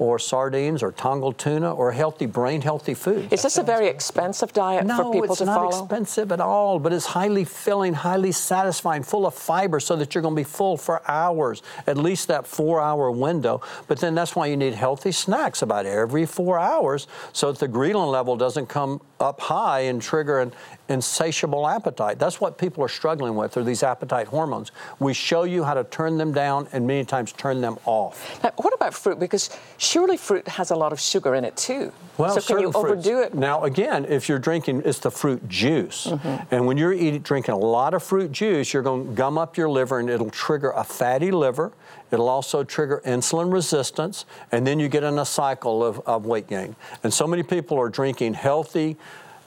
Or 0.00 0.18
sardines, 0.18 0.82
or 0.82 0.92
tongol 0.92 1.34
tuna, 1.34 1.74
or 1.74 1.92
healthy 1.92 2.24
brain 2.24 2.62
healthy 2.62 2.94
foods. 2.94 3.30
Is 3.30 3.42
this 3.42 3.58
a 3.58 3.62
very 3.62 3.86
expensive 3.86 4.50
diet 4.54 4.86
No, 4.86 4.96
for 4.96 5.12
people 5.12 5.36
to 5.36 5.44
follow? 5.44 5.60
No, 5.60 5.68
it's 5.68 5.76
not 5.76 5.84
expensive 5.84 6.32
at 6.32 6.40
all, 6.40 6.78
but 6.78 6.90
it's 6.94 7.04
highly 7.04 7.44
filling, 7.44 7.92
highly 7.92 8.32
satisfying, 8.32 9.02
full 9.02 9.26
of 9.26 9.34
fiber 9.34 9.78
so 9.78 9.96
that 9.96 10.14
you're 10.14 10.22
going 10.22 10.34
to 10.34 10.40
be 10.40 10.44
full 10.44 10.78
for 10.78 11.02
hours, 11.06 11.62
at 11.86 11.98
least 11.98 12.28
that 12.28 12.46
four 12.46 12.80
hour 12.80 13.10
window. 13.10 13.60
But 13.88 14.00
then 14.00 14.14
that's 14.14 14.34
why 14.34 14.46
you 14.46 14.56
need 14.56 14.72
healthy 14.72 15.12
snacks 15.12 15.60
about 15.60 15.84
every 15.84 16.24
four 16.24 16.58
hours 16.58 17.06
so 17.34 17.52
that 17.52 17.60
the 17.60 17.68
ghrelin 17.68 18.10
level 18.10 18.38
doesn't 18.38 18.68
come 18.68 19.02
up 19.20 19.38
high 19.38 19.80
and 19.80 20.00
trigger 20.00 20.40
an 20.40 20.50
insatiable 20.90 21.66
appetite. 21.66 22.18
That's 22.18 22.40
what 22.40 22.58
people 22.58 22.84
are 22.84 22.88
struggling 22.88 23.34
with, 23.34 23.56
are 23.56 23.64
these 23.64 23.82
appetite 23.82 24.26
hormones. 24.26 24.72
We 24.98 25.14
show 25.14 25.44
you 25.44 25.64
how 25.64 25.74
to 25.74 25.84
turn 25.84 26.18
them 26.18 26.32
down 26.32 26.68
and 26.72 26.86
many 26.86 27.04
times 27.04 27.32
turn 27.32 27.60
them 27.60 27.78
off. 27.84 28.42
Now, 28.42 28.50
what 28.56 28.74
about 28.74 28.92
fruit? 28.92 29.18
Because 29.18 29.50
surely 29.78 30.16
fruit 30.16 30.46
has 30.48 30.70
a 30.70 30.76
lot 30.76 30.92
of 30.92 31.00
sugar 31.00 31.34
in 31.34 31.44
it 31.44 31.56
too. 31.56 31.92
Well, 32.18 32.38
so 32.38 32.54
can 32.54 32.62
you 32.62 32.72
fruits. 32.72 33.06
overdo 33.06 33.20
it? 33.20 33.34
Now, 33.34 33.64
again, 33.64 34.04
if 34.04 34.28
you're 34.28 34.38
drinking, 34.38 34.82
it's 34.84 34.98
the 34.98 35.10
fruit 35.10 35.48
juice, 35.48 36.08
Mm-hmm. 36.10 36.54
and 36.54 36.66
when 36.66 36.76
you're 36.76 36.92
eating, 36.92 37.20
drinking 37.20 37.54
a 37.54 37.58
lot 37.58 37.94
of 37.94 38.02
fruit 38.02 38.32
juice, 38.32 38.72
you're 38.72 38.82
going 38.82 39.06
to 39.06 39.12
gum 39.12 39.38
up 39.38 39.56
your 39.56 39.68
liver, 39.70 40.00
and 40.00 40.10
it'll 40.10 40.28
trigger 40.30 40.70
a 40.72 40.82
fatty 40.84 41.30
liver. 41.30 41.72
It'll 42.10 42.28
also 42.28 42.64
trigger 42.64 43.00
insulin 43.06 43.52
resistance, 43.52 44.24
and 44.50 44.66
then 44.66 44.80
you 44.80 44.88
get 44.88 45.04
in 45.04 45.18
a 45.18 45.24
cycle 45.24 45.84
of, 45.84 46.00
of 46.00 46.26
weight 46.26 46.48
gain. 46.48 46.74
And 47.04 47.14
so 47.14 47.26
many 47.26 47.42
people 47.44 47.78
are 47.78 47.88
drinking 47.88 48.34
healthy 48.34 48.96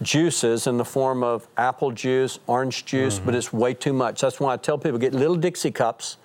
juices 0.04 0.68
in 0.68 0.78
the 0.78 0.86
form 0.86 1.24
of 1.24 1.48
apple 1.58 1.92
juice, 1.92 2.40
orange 2.48 2.86
juice, 2.86 3.16
Mm-hmm. 3.16 3.26
but 3.26 3.36
it's 3.36 3.52
way 3.54 3.74
too 3.74 3.94
much. 3.94 4.22
That's 4.22 4.40
why 4.40 4.54
I 4.54 4.58
tell 4.58 4.78
people 4.78 5.00
get 5.00 5.14
little 5.14 5.36
Dixie 5.36 5.72
cups 5.72 6.18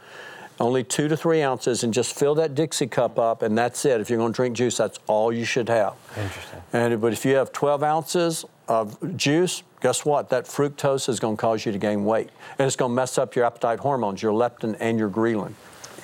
only 0.60 0.82
two 0.82 1.06
to 1.06 1.16
three 1.16 1.40
ounces, 1.40 1.84
and 1.84 1.94
just 1.94 2.18
fill 2.18 2.34
that 2.34 2.56
Dixie 2.56 2.88
cup 2.88 3.16
up, 3.16 3.42
and 3.42 3.56
that's 3.56 3.84
it. 3.84 4.00
If 4.00 4.10
you're 4.10 4.18
going 4.18 4.32
to 4.32 4.36
drink 4.36 4.56
juice, 4.56 4.76
that's 4.76 4.98
all 5.06 5.32
you 5.32 5.44
should 5.44 5.68
have. 5.68 5.94
Interesting. 6.16 6.60
And 6.72 7.00
but 7.00 7.12
if 7.12 7.24
you 7.24 7.36
have 7.36 7.52
12 7.52 7.84
ounces 7.84 8.44
of 8.66 9.16
juice, 9.16 9.62
guess 9.80 10.04
what? 10.04 10.30
That 10.30 10.46
fructose 10.46 11.08
is 11.08 11.20
going 11.20 11.36
to 11.36 11.40
cause 11.40 11.64
you 11.64 11.70
to 11.70 11.78
gain 11.78 12.04
weight. 12.04 12.30
And 12.58 12.66
it's 12.66 12.74
going 12.74 12.90
to 12.90 12.94
mess 12.96 13.18
up 13.18 13.36
your 13.36 13.44
appetite 13.44 13.78
hormones, 13.78 14.20
your 14.20 14.32
leptin 14.32 14.76
and 14.80 14.98
your 14.98 15.08
ghrelin. 15.08 15.52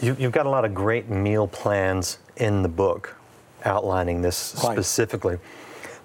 You, 0.00 0.14
you've 0.20 0.30
got 0.30 0.46
a 0.46 0.50
lot 0.50 0.64
of 0.64 0.72
great 0.72 1.08
meal 1.08 1.48
plans 1.48 2.18
in 2.36 2.62
the 2.62 2.68
book 2.68 3.16
outlining 3.64 4.22
this 4.22 4.54
Right. 4.62 4.74
specifically. 4.74 5.38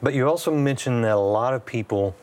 But 0.01 0.13
you 0.13 0.27
also 0.27 0.53
mentioned 0.53 1.03
that 1.03 1.15
a 1.15 1.19
lot 1.19 1.53
of 1.53 1.65
people, 1.65 2.15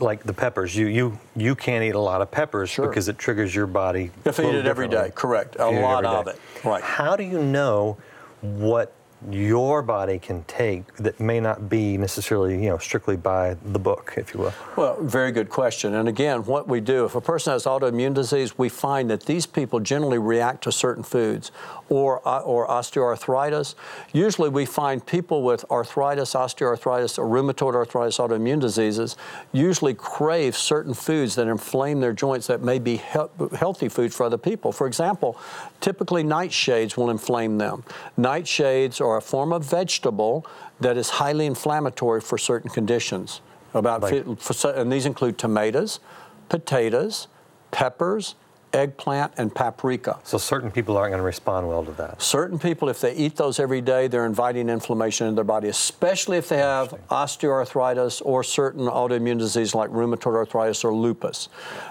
like 0.00 0.22
the 0.24 0.32
peppers, 0.32 0.76
you 0.76 0.86
you 0.86 1.18
you 1.34 1.54
can't 1.54 1.82
eat 1.84 1.94
a 1.94 2.00
lot 2.00 2.22
of 2.22 2.30
peppers 2.30 2.70
Sure. 2.70 2.88
because 2.88 3.08
it 3.08 3.18
triggers 3.18 3.54
your 3.54 3.66
body. 3.66 4.10
If 4.24 4.38
a 4.38 4.42
you 4.42 4.48
eat 4.50 4.54
it 4.56 4.66
every 4.66 4.88
day, 4.88 5.10
correct. 5.14 5.56
A 5.58 5.66
If 5.66 5.72
you 5.72 5.78
eat 5.78 5.82
lot 5.82 6.04
of 6.04 6.24
day. 6.26 6.30
it, 6.32 6.64
right. 6.64 6.82
How 6.82 7.16
do 7.16 7.24
you 7.24 7.42
know 7.42 7.96
what 8.42 8.92
your 9.30 9.82
body 9.82 10.18
can 10.18 10.44
take 10.44 10.94
that 10.96 11.18
may 11.18 11.40
not 11.40 11.68
be 11.68 11.96
necessarily, 11.96 12.62
you 12.62 12.68
know, 12.68 12.78
strictly 12.78 13.16
by 13.16 13.54
the 13.72 13.78
book, 13.78 14.14
if 14.16 14.34
you 14.34 14.40
will? 14.40 14.52
Well, 14.76 15.02
very 15.02 15.32
good 15.32 15.48
question. 15.48 15.94
And 15.94 16.08
again, 16.08 16.44
what 16.44 16.68
we 16.68 16.80
do, 16.80 17.04
if 17.04 17.14
a 17.14 17.20
person 17.20 17.52
has 17.52 17.64
autoimmune 17.64 18.14
disease, 18.14 18.58
we 18.58 18.68
find 18.68 19.10
that 19.10 19.22
these 19.22 19.46
people 19.46 19.80
generally 19.80 20.18
react 20.18 20.62
to 20.64 20.72
certain 20.72 21.02
foods 21.02 21.50
or, 21.88 22.26
uh, 22.28 22.40
or 22.40 22.68
osteoarthritis. 22.68 23.74
Usually 24.12 24.48
we 24.48 24.66
find 24.66 25.04
people 25.04 25.42
with 25.42 25.64
arthritis, 25.70 26.34
osteoarthritis, 26.34 27.18
or 27.18 27.26
rheumatoid 27.26 27.74
arthritis, 27.74 28.18
autoimmune 28.18 28.60
diseases, 28.60 29.16
usually 29.52 29.94
crave 29.94 30.56
certain 30.56 30.94
foods 30.94 31.34
that 31.36 31.46
inflame 31.46 32.00
their 32.00 32.12
joints 32.12 32.46
that 32.48 32.62
may 32.62 32.78
be 32.78 32.98
he- 32.98 33.56
healthy 33.56 33.88
foods 33.88 34.14
for 34.14 34.24
other 34.24 34.38
people. 34.38 34.72
For 34.72 34.86
example, 34.86 35.38
typically 35.80 36.22
nightshades 36.22 36.96
will 36.96 37.10
inflame 37.10 37.58
them. 37.58 37.84
Nightshades 38.18 39.00
are 39.08 39.16
a 39.16 39.22
form 39.22 39.52
of 39.52 39.64
vegetable 39.64 40.46
that 40.80 40.96
is 40.96 41.10
highly 41.10 41.46
inflammatory 41.46 42.20
for 42.20 42.38
certain 42.38 42.70
conditions. 42.70 43.40
About 43.74 44.02
Like- 44.02 44.24
fi- 44.24 44.34
for 44.36 44.70
and 44.70 44.90
these 44.92 45.06
include 45.06 45.38
tomatoes, 45.38 46.00
potatoes, 46.48 47.28
peppers, 47.70 48.34
eggplant, 48.76 49.32
and 49.38 49.52
paprika. 49.54 50.18
So 50.22 50.38
certain 50.38 50.70
people 50.70 50.96
aren't 50.96 51.10
going 51.10 51.20
to 51.20 51.24
respond 51.24 51.66
well 51.66 51.84
to 51.84 51.92
that. 51.92 52.20
Certain 52.22 52.58
people, 52.58 52.88
if 52.88 53.00
they 53.00 53.14
eat 53.14 53.36
those 53.36 53.58
every 53.58 53.80
day, 53.80 54.06
they're 54.06 54.26
inviting 54.26 54.68
inflammation 54.68 55.26
in 55.26 55.34
their 55.34 55.44
body, 55.44 55.68
especially 55.68 56.36
if 56.36 56.48
they 56.48 56.58
have 56.58 56.90
osteoarthritis 57.10 58.22
or 58.24 58.44
certain 58.44 58.86
autoimmune 58.86 59.38
disease 59.38 59.74
like 59.74 59.90
rheumatoid 59.90 60.36
arthritis 60.36 60.84
or 60.84 60.94
lupus. 60.94 61.48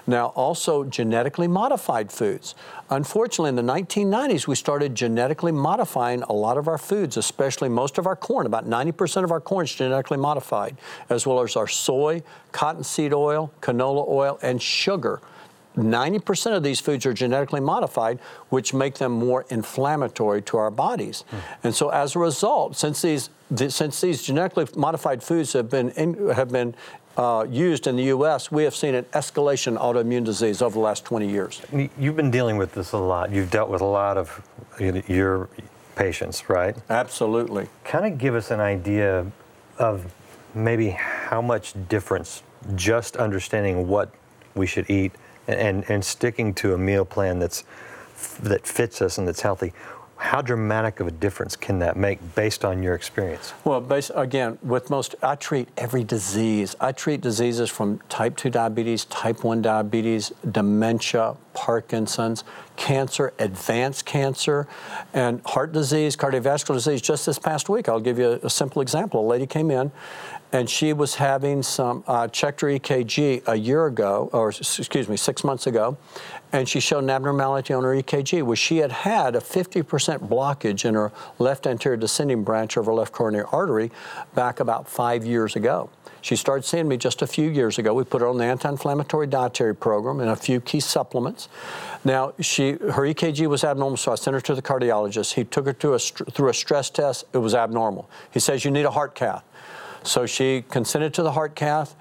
Now, 0.08 0.28
also 0.28 0.84
genetically 0.84 1.48
modified 1.48 2.12
foods. 2.12 2.56
Unfortunately, 2.92 3.50
in 3.50 3.56
the 3.56 3.64
1990s, 3.64 4.46
we 4.48 4.54
started 4.54 4.94
genetically 4.94 5.52
modifying 5.52 6.22
a 6.24 6.34
lot 6.34 6.56
of 6.56 6.68
our 6.68 6.78
foods, 6.78 7.18
especially 7.18 7.68
most 7.68 7.98
of 7.98 8.06
our 8.06 8.16
corn. 8.16 8.46
About 8.46 8.70
90% 8.70 9.24
of 9.24 9.32
our 9.32 9.42
corn 9.42 9.66
is 9.66 9.74
genetically 9.74 10.18
modified, 10.18 10.78
as 11.10 11.26
well 11.26 11.42
as 11.42 11.56
our 11.56 11.68
soy, 11.68 12.22
cottonseed 12.52 13.12
oil, 13.12 13.52
canola 13.60 14.08
oil, 14.08 14.38
and 14.44 14.62
sugar. 14.62 15.20
90% 15.76 16.56
of 16.56 16.64
these 16.64 16.80
foods 16.80 17.06
are 17.06 17.14
genetically 17.14 17.60
modified, 17.60 18.20
which 18.50 18.74
make 18.74 18.96
them 18.96 19.12
more 19.12 19.46
inflammatory 19.50 20.42
to 20.44 20.58
our 20.58 20.72
bodies. 20.72 21.24
And 21.64 21.76
so, 21.76 21.90
as 21.90 22.16
a 22.16 22.20
result, 22.20 22.76
since 22.76 23.02
these 23.02 23.30
th- 23.56 23.72
since 23.72 24.02
these 24.02 24.24
genetically 24.24 24.68
modified 24.76 25.22
foods 25.22 25.54
have 25.54 25.70
been 25.70 25.90
in, 25.92 26.30
have 26.30 26.52
been 26.52 26.76
uh, 27.18 27.46
used 27.50 27.88
in 27.88 27.96
the 27.96 28.04
U.S., 28.04 28.52
we 28.52 28.64
have 28.64 28.76
seen 28.76 28.96
an 28.96 29.06
escalation 29.14 29.78
of 29.78 29.96
autoimmune 29.96 30.26
disease 30.26 30.62
over 30.62 30.74
the 30.74 30.80
last 30.80 31.06
20 31.06 31.30
years. 31.30 31.62
You've 31.98 32.16
been 32.16 32.32
dealing 32.32 32.58
with 32.58 32.74
this 32.74 32.92
a 32.92 32.98
lot. 32.98 33.32
You've 33.32 33.52
dealt 33.52 33.70
with 33.70 33.82
a 33.82 33.86
lot 33.86 34.18
of 34.18 34.42
your 34.80 35.50
patients, 35.96 36.50
right? 36.50 36.76
Absolutely. 36.90 37.68
Kind 37.84 38.06
of 38.06 38.18
give 38.18 38.36
us 38.36 38.52
an 38.52 38.60
idea 38.60 39.26
of 39.80 40.14
maybe 40.54 40.90
how 40.90 41.42
much 41.42 41.74
difference 41.88 42.44
just 42.76 43.16
understanding 43.18 43.88
what 43.88 44.10
we 44.56 44.66
should 44.66 44.90
eat 44.90 45.12
and, 45.48 45.90
and, 45.90 46.04
sticking 46.04 46.54
to 46.56 46.74
a 46.74 46.78
meal 46.78 47.06
plan 47.06 47.40
that's 47.40 47.64
that 48.42 48.66
fits 48.66 49.02
us 49.02 49.18
and 49.18 49.28
that's 49.28 49.42
healthy. 49.42 49.74
How 50.18 50.42
dramatic 50.42 51.02
of 51.02 51.08
a 51.08 51.12
difference 51.12 51.58
can 51.58 51.80
that 51.80 51.98
make 51.98 52.20
based 52.36 52.64
on 52.64 52.82
your 52.82 52.96
experience? 52.96 53.54
Well, 53.66 53.82
bas 53.82 54.12
again, 54.16 54.58
with 54.64 54.90
most, 54.90 55.14
I 55.22 55.36
treat 55.36 55.68
every 55.76 56.06
disease. 56.06 56.74
I 56.80 56.94
treat 56.94 57.20
diseases 57.20 57.70
from 57.70 58.00
type 58.08 58.38
2 58.38 58.50
diabetes, 58.50 59.06
type 59.06 59.44
1 59.44 59.62
diabetes, 59.62 60.32
dementia, 60.50 61.36
Parkinson's, 61.54 62.46
cancer, 62.78 63.34
advanced 63.40 64.06
cancer, 64.06 64.68
and 65.14 65.42
heart 65.46 65.74
disease, 65.74 66.16
cardiovascular 66.16 66.76
disease. 66.76 67.02
Just 67.02 67.26
this 67.26 67.38
past 67.38 67.68
week, 67.68 67.90
I'll 67.90 68.00
give 68.00 68.18
you 68.18 68.40
a, 68.42 68.46
a 68.46 68.50
simple 68.50 68.82
example. 68.82 69.26
A 69.26 69.28
lady 69.28 69.46
came 69.46 69.70
in 69.70 69.92
and 70.56 70.70
she 70.70 70.94
was 70.94 71.16
having 71.16 71.62
some, 71.62 72.02
uh, 72.08 72.30
checked 72.30 72.62
her 72.62 72.68
EKG 72.70 73.46
a 73.46 73.56
year 73.58 73.88
ago, 73.88 74.30
or 74.32 74.48
excuse 74.48 75.10
me, 75.10 75.18
six 75.18 75.44
months 75.44 75.68
ago, 75.68 75.98
and 76.54 76.70
she 76.70 76.80
showed 76.80 77.04
an 77.04 77.10
abnormality 77.10 77.74
on 77.74 77.84
her 77.84 77.94
EKG, 77.94 78.42
where 78.42 78.56
she 78.56 78.78
had 78.78 78.90
had 78.90 79.36
a 79.36 79.42
50% 79.42 80.30
blockage 80.30 80.86
in 80.86 80.94
her 80.94 81.12
left 81.40 81.68
anterior 81.68 81.98
descending 81.98 82.46
branch 82.46 82.78
of 82.78 82.86
her 82.86 82.94
left 82.94 83.12
coronary 83.12 83.44
artery 83.52 83.92
back 84.34 84.62
about 84.62 84.88
five 84.88 85.26
years 85.26 85.58
ago. 85.58 85.90
She 86.22 86.38
started 86.38 86.64
seeing 86.64 86.88
me 86.88 86.96
just 86.96 87.22
a 87.22 87.28
few 87.28 87.50
years 87.50 87.78
ago. 87.78 87.94
We 87.94 88.06
put 88.06 88.22
her 88.22 88.28
on 88.28 88.38
the 88.38 88.46
anti-inflammatory 88.46 89.28
dietary 89.28 89.76
program 89.76 90.22
and 90.22 90.30
a 90.30 90.38
few 90.38 90.62
key 90.62 90.80
supplements. 90.80 91.50
Now, 92.06 92.34
she 92.40 92.72
her 92.72 93.04
EKG 93.04 93.46
was 93.48 93.66
abnormal, 93.66 93.98
so 93.98 94.14
I 94.14 94.16
sent 94.16 94.34
her 94.34 94.42
to 94.42 94.56
the 94.56 94.62
cardiologist. 94.62 95.34
He 95.34 95.44
took 95.44 95.66
her 95.66 95.74
to 95.74 95.94
a, 95.96 96.00
through 96.00 96.50
a 96.50 96.54
stress 96.54 96.90
test. 96.90 97.26
It 97.34 97.40
was 97.40 97.54
abnormal. 97.54 98.10
He 98.32 98.40
says 98.40 98.64
you 98.64 98.72
need 98.72 98.86
a 98.86 98.92
heart 98.92 99.14
cath. 99.14 99.44
So 100.06 100.26
she 100.26 100.64
consented 100.70 101.14
to 101.16 101.24
the 101.24 101.32
heart 101.32 101.56
cath, 101.56 101.96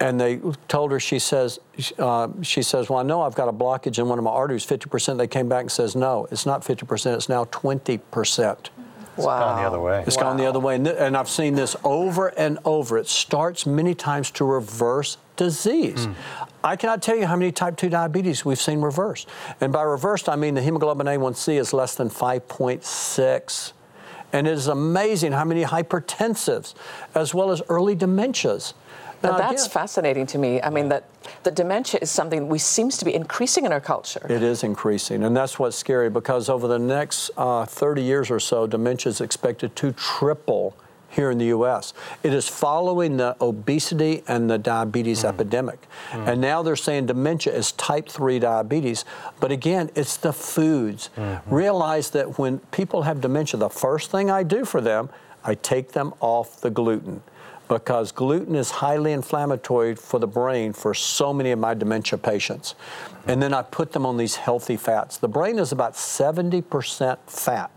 and 0.00 0.20
they 0.20 0.40
told 0.68 0.92
her. 0.92 1.00
She 1.00 1.18
says, 1.18 1.58
uh, 1.98 2.28
she 2.42 2.62
says, 2.62 2.88
well, 2.88 2.98
I 2.98 3.02
know 3.02 3.22
I've 3.22 3.34
got 3.34 3.48
a 3.48 3.52
blockage 3.52 3.98
in 3.98 4.08
one 4.08 4.18
of 4.18 4.24
my 4.24 4.30
arteries, 4.30 4.66
50%. 4.66 5.18
They 5.18 5.26
came 5.26 5.48
back 5.48 5.62
and 5.62 5.72
says, 5.72 5.96
no, 5.96 6.28
it's 6.30 6.46
not 6.46 6.62
50%. 6.62 7.14
It's 7.14 7.28
now 7.28 7.44
20%. 7.46 8.68
Wow. 9.16 9.40
Gone 9.40 9.62
the 9.62 9.66
other 9.66 9.80
way. 9.80 10.04
It's 10.06 10.16
gone 10.16 10.36
the 10.36 10.46
other 10.46 10.60
way. 10.60 10.76
And, 10.76 10.84
th- 10.84 10.96
and 10.98 11.16
I've 11.16 11.28
seen 11.28 11.54
this 11.54 11.74
over 11.82 12.28
and 12.28 12.58
over. 12.64 12.98
It 12.98 13.08
starts 13.08 13.66
many 13.66 13.94
times 13.94 14.30
to 14.32 14.44
reverse 14.44 15.16
disease. 15.36 16.06
I 16.62 16.76
cannot 16.76 17.02
tell 17.02 17.16
you 17.16 17.26
how 17.26 17.36
many 17.36 17.50
type 17.50 17.76
2 17.76 17.88
diabetes 17.88 18.44
we've 18.44 18.60
seen 18.60 18.80
reversed. 18.80 19.28
And 19.60 19.72
by 19.72 19.82
reversed, 19.82 20.28
I 20.28 20.36
mean 20.36 20.54
the 20.54 20.62
hemoglobin 20.62 21.06
A1C 21.06 21.58
is 21.58 21.72
less 21.72 21.94
than 21.94 22.10
5.6. 22.10 23.72
And 24.32 24.46
it 24.46 24.52
is 24.52 24.66
amazing 24.66 25.32
how 25.32 25.44
many 25.44 25.64
hypertensives, 25.64 26.74
as 27.14 27.34
well 27.34 27.50
as 27.50 27.62
early 27.68 27.96
dementias. 27.96 28.74
Now, 29.22 29.32
Now, 29.32 29.38
that's 29.38 29.64
again, 29.64 29.72
fascinating 29.72 30.26
to 30.26 30.38
me. 30.38 30.62
I 30.62 30.70
mean, 30.70 30.88
that 30.90 31.04
that 31.42 31.56
dementia 31.56 31.98
is 32.00 32.10
something 32.10 32.48
we 32.48 32.58
seems 32.58 32.96
to 32.98 33.04
be 33.04 33.14
increasing 33.14 33.64
in 33.64 33.72
our 33.72 33.80
culture. 33.80 34.24
It 34.28 34.42
is 34.42 34.62
increasing, 34.62 35.24
and 35.24 35.36
that's 35.36 35.58
what's 35.58 35.76
scary 35.76 36.08
because 36.08 36.48
over 36.48 36.68
the 36.68 36.78
next 36.78 37.30
uh, 37.36 37.64
30 37.64 38.02
years 38.02 38.30
or 38.30 38.38
so, 38.38 38.66
dementia 38.66 39.10
is 39.10 39.20
expected 39.20 39.74
to 39.76 39.92
triple 39.92 40.76
here 41.18 41.32
in 41.32 41.38
the 41.38 41.46
U.S. 41.46 41.94
It 42.22 42.32
is 42.32 42.46
following 42.46 43.16
the 43.16 43.36
obesity 43.40 44.22
and 44.28 44.48
the 44.48 44.56
diabetes 44.56 45.24
mm. 45.24 45.28
epidemic. 45.28 45.88
Mm. 46.12 46.28
And 46.28 46.40
now 46.40 46.62
they're 46.62 46.76
saying 46.76 47.06
dementia 47.06 47.52
is 47.52 47.72
type 47.72 48.08
3 48.08 48.38
diabetes. 48.38 49.04
But 49.40 49.50
again, 49.50 49.90
it's 49.96 50.16
the 50.16 50.32
foods. 50.32 51.10
Mm-hmm. 51.16 51.52
Realize 51.52 52.10
that 52.10 52.38
when 52.38 52.60
people 52.70 53.02
have 53.02 53.20
dementia, 53.20 53.58
the 53.58 53.68
first 53.68 54.12
thing 54.12 54.30
I 54.30 54.44
do 54.44 54.64
for 54.64 54.80
them, 54.80 55.10
I 55.42 55.56
take 55.56 55.90
them 55.90 56.14
off 56.20 56.60
the 56.60 56.70
gluten 56.70 57.20
because 57.66 58.12
gluten 58.12 58.54
is 58.54 58.70
highly 58.70 59.10
inflammatory 59.10 59.96
for 59.96 60.20
the 60.20 60.26
brain 60.28 60.72
for 60.72 60.94
so 60.94 61.34
many 61.34 61.50
of 61.50 61.58
my 61.58 61.74
dementia 61.74 62.16
patients. 62.16 62.76
And 63.26 63.42
then 63.42 63.52
I 63.52 63.62
put 63.62 63.90
them 63.90 64.06
on 64.06 64.16
these 64.16 64.36
healthy 64.36 64.76
fats. 64.76 65.18
The 65.18 65.28
brain 65.28 65.58
is 65.58 65.72
about 65.72 65.94
70% 65.94 67.18
fat. 67.26 67.70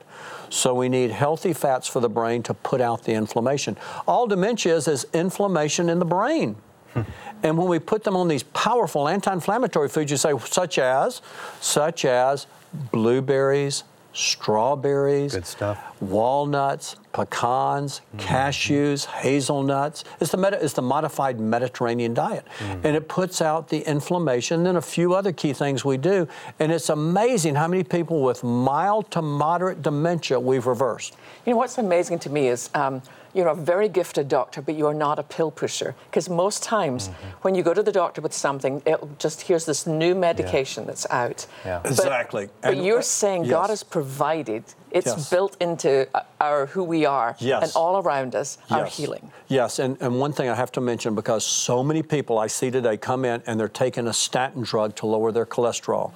So 0.51 0.73
we 0.73 0.89
need 0.89 1.11
healthy 1.11 1.53
fats 1.53 1.87
for 1.87 2.01
the 2.01 2.09
brain 2.09 2.43
to 2.43 2.53
put 2.53 2.81
out 2.81 3.05
the 3.05 3.13
inflammation. 3.13 3.77
All 4.05 4.27
dementia 4.27 4.75
is 4.75 4.87
is 4.87 5.07
inflammation 5.13 5.89
in 5.89 5.97
the 5.99 6.05
brain. 6.05 6.55
Hmm. 6.93 7.03
and 7.41 7.57
when 7.57 7.69
we 7.69 7.79
put 7.79 8.03
them 8.03 8.17
on 8.17 8.27
these 8.27 8.43
powerful 8.43 9.07
anti-inflammatory 9.07 9.87
foods, 9.87 10.11
you 10.11 10.17
say 10.17 10.37
such 10.39 10.77
as, 10.77 11.21
such 11.61 12.03
as 12.03 12.47
blueberries, 12.91 13.85
strawberries, 14.13 15.33
Good 15.33 15.45
stuff. 15.45 16.01
walnuts, 16.01 16.95
pecans, 17.13 18.01
cashews, 18.17 19.05
hazelnuts. 19.05 20.03
It's 20.19 20.31
the, 20.31 20.37
meta, 20.37 20.63
it's 20.63 20.73
the 20.73 20.81
modified 20.81 21.39
Mediterranean 21.39 22.13
diet. 22.13 22.45
And 22.59 22.95
it 22.95 23.07
puts 23.07 23.41
out 23.41 23.69
the 23.69 23.79
inflammation, 23.79 24.63
then 24.63 24.75
a 24.75 24.81
few 24.81 25.13
other 25.13 25.31
key 25.31 25.53
things 25.53 25.83
we 25.85 25.97
do. 25.97 26.27
And 26.59 26.71
it's 26.71 26.89
amazing 26.89 27.55
how 27.55 27.67
many 27.67 27.83
people 27.83 28.21
with 28.23 28.43
mild 28.43 29.11
to 29.11 29.21
moderate 29.21 29.81
dementia 29.81 30.39
we've 30.39 30.67
reversed. 30.67 31.15
You 31.45 31.53
know 31.53 31.57
what's 31.57 31.77
amazing 31.77 32.19
to 32.19 32.29
me 32.29 32.47
is 32.47 32.69
um, 32.73 33.01
you're 33.33 33.47
a 33.47 33.55
very 33.55 33.87
gifted 33.89 34.27
doctor, 34.27 34.61
but 34.61 34.75
you're 34.75 34.93
not 34.93 35.19
a 35.19 35.23
pill 35.23 35.51
pusher. 35.51 35.95
Because 36.09 36.29
most 36.29 36.63
times 36.63 37.07
Mm-hmm. 37.09 37.27
when 37.41 37.55
you 37.55 37.63
go 37.63 37.73
to 37.73 37.83
the 37.83 37.91
doctor 37.91 38.21
with 38.21 38.33
something, 38.33 38.81
it'll 38.85 39.09
just 39.19 39.41
here's 39.41 39.65
this 39.65 39.87
new 39.87 40.13
medication 40.15 40.85
that's 40.85 41.05
out. 41.09 41.45
Yeah. 41.65 41.79
But- 41.83 41.91
Exactly. 41.91 42.49
But, 42.61 42.73
And- 42.73 42.85
you're 42.85 43.01
saying 43.01 43.43
God 43.43 43.63
yes. 43.63 43.69
has 43.69 43.83
provided 43.83 44.63
It's 44.91 45.05
Yes. 45.07 45.29
built 45.29 45.55
into 45.61 46.05
uh, 46.13 46.23
our 46.41 46.65
who 46.65 46.83
we 46.83 47.05
are, 47.05 47.35
Yes. 47.39 47.63
and 47.63 47.71
all 47.77 47.95
around 48.03 48.35
us, 48.35 48.57
our 48.69 48.83
healing. 48.85 49.31
Yes, 49.47 49.79
and, 49.79 49.95
and 50.01 50.19
one 50.19 50.33
thing 50.33 50.49
I 50.49 50.55
have 50.55 50.71
to 50.73 50.81
mention 50.81 51.15
because 51.15 51.45
so 51.45 51.81
many 51.81 52.03
people 52.03 52.37
I 52.37 52.47
see 52.47 52.69
today 52.71 52.97
come 52.97 53.23
in 53.23 53.41
and 53.47 53.57
they're 53.57 53.69
taking 53.85 54.05
a 54.07 54.13
statin 54.13 54.63
drug 54.63 54.95
to 54.97 55.05
lower 55.05 55.31
their 55.31 55.45
cholesterol. 55.45 56.11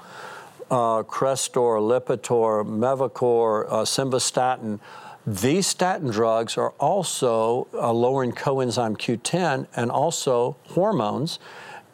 Uh, 0.70 1.04
Crestor, 1.04 1.80
Lipitor, 1.80 2.66
Mevacor, 2.66 3.66
uh, 3.70 3.86
Simvastatin. 3.86 4.80
These 5.28 5.66
statin 5.66 6.12
drugs 6.12 6.56
are 6.56 6.72
also 6.80 7.68
uh, 7.74 7.92
lowering 7.92 8.32
coenzyme 8.32 8.96
Q10 8.96 9.66
and 9.76 9.90
also 9.90 10.56
hormones. 10.70 11.40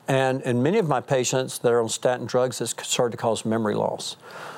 And 0.07 0.41
in 0.41 0.61
many 0.61 0.77
of 0.79 0.89
my 0.89 0.99
patients 0.99 1.59
that 1.59 1.71
are 1.71 1.81
on 1.81 1.87
statin 1.87 2.25
drugs, 2.25 2.59
it's 2.59 2.75
started 2.85 3.11
to 3.11 3.17
cause 3.17 3.45
memory 3.45 3.75
loss. 3.75 4.17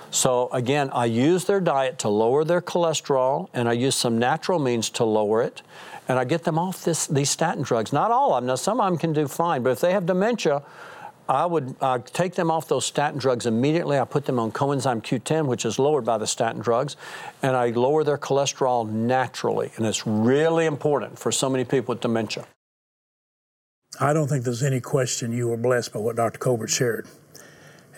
So 0.10 0.50
again, 0.52 0.90
I 0.92 1.06
use 1.06 1.46
their 1.46 1.60
diet 1.60 2.00
to 2.00 2.10
lower 2.10 2.44
their 2.44 2.62
cholesterol, 2.62 3.50
and 3.54 3.70
I 3.70 3.74
use 3.74 3.96
some 3.96 4.18
natural 4.18 4.58
means 4.58 4.90
to 4.92 5.04
lower 5.04 5.44
it, 5.44 5.62
and 6.08 6.18
I 6.18 6.24
get 6.24 6.44
them 6.44 6.58
off 6.58 6.84
this, 6.84 7.06
these 7.06 7.30
statin 7.30 7.64
drugs. 7.64 7.94
Not 7.94 8.10
all 8.10 8.34
of 8.34 8.42
them. 8.42 8.48
Now, 8.48 8.56
some 8.56 8.80
of 8.80 8.90
them 8.90 8.98
can 8.98 9.14
do 9.14 9.28
fine, 9.28 9.62
but 9.64 9.72
if 9.72 9.80
they 9.80 9.92
have 9.92 10.06
dementia, 10.06 10.64
I 11.30 11.46
would 11.46 11.76
uh, 11.80 12.00
take 12.00 12.36
them 12.36 12.52
off 12.52 12.68
those 12.68 12.86
statin 12.86 13.18
drugs 13.18 13.46
immediately. 13.46 13.98
I 13.98 14.06
put 14.06 14.26
them 14.26 14.40
on 14.40 14.52
coenzyme 14.52 15.02
Q10, 15.02 15.46
which 15.46 15.64
is 15.64 15.80
lowered 15.80 16.06
by 16.06 16.18
the 16.18 16.28
statin 16.28 16.62
drugs, 16.62 16.98
and 17.42 17.56
I 17.56 17.70
lower 17.70 18.04
their 18.04 18.18
cholesterol 18.18 18.90
naturally. 18.90 19.72
And 19.78 19.86
it's 19.86 20.06
really 20.06 20.66
important 20.66 21.18
for 21.18 21.32
so 21.32 21.50
many 21.50 21.64
people 21.64 21.94
with 21.94 22.02
dementia. 22.02 22.46
I 24.00 24.12
don't 24.12 24.28
think 24.28 24.44
there's 24.44 24.64
any 24.64 24.82
question 24.82 25.32
you 25.32 25.48
were 25.48 25.58
blessed 25.58 25.94
by 25.94 26.00
what 26.00 26.16
Dr. 26.16 26.40
Colbert 26.40 26.68
shared. 26.68 27.08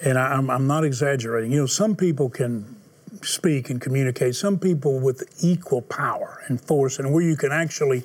And 0.03 0.19
I, 0.19 0.33
I'm, 0.33 0.49
I'm 0.49 0.67
not 0.67 0.83
exaggerating. 0.83 1.51
You 1.51 1.61
know, 1.61 1.65
some 1.65 1.95
people 1.95 2.29
can 2.29 2.75
speak 3.21 3.69
and 3.69 3.79
communicate, 3.79 4.35
some 4.35 4.59
people 4.59 4.99
with 4.99 5.23
equal 5.41 5.81
power 5.81 6.43
and 6.47 6.59
force, 6.59 6.99
and 6.99 7.13
where 7.13 7.23
you 7.23 7.37
can 7.37 7.51
actually 7.51 8.03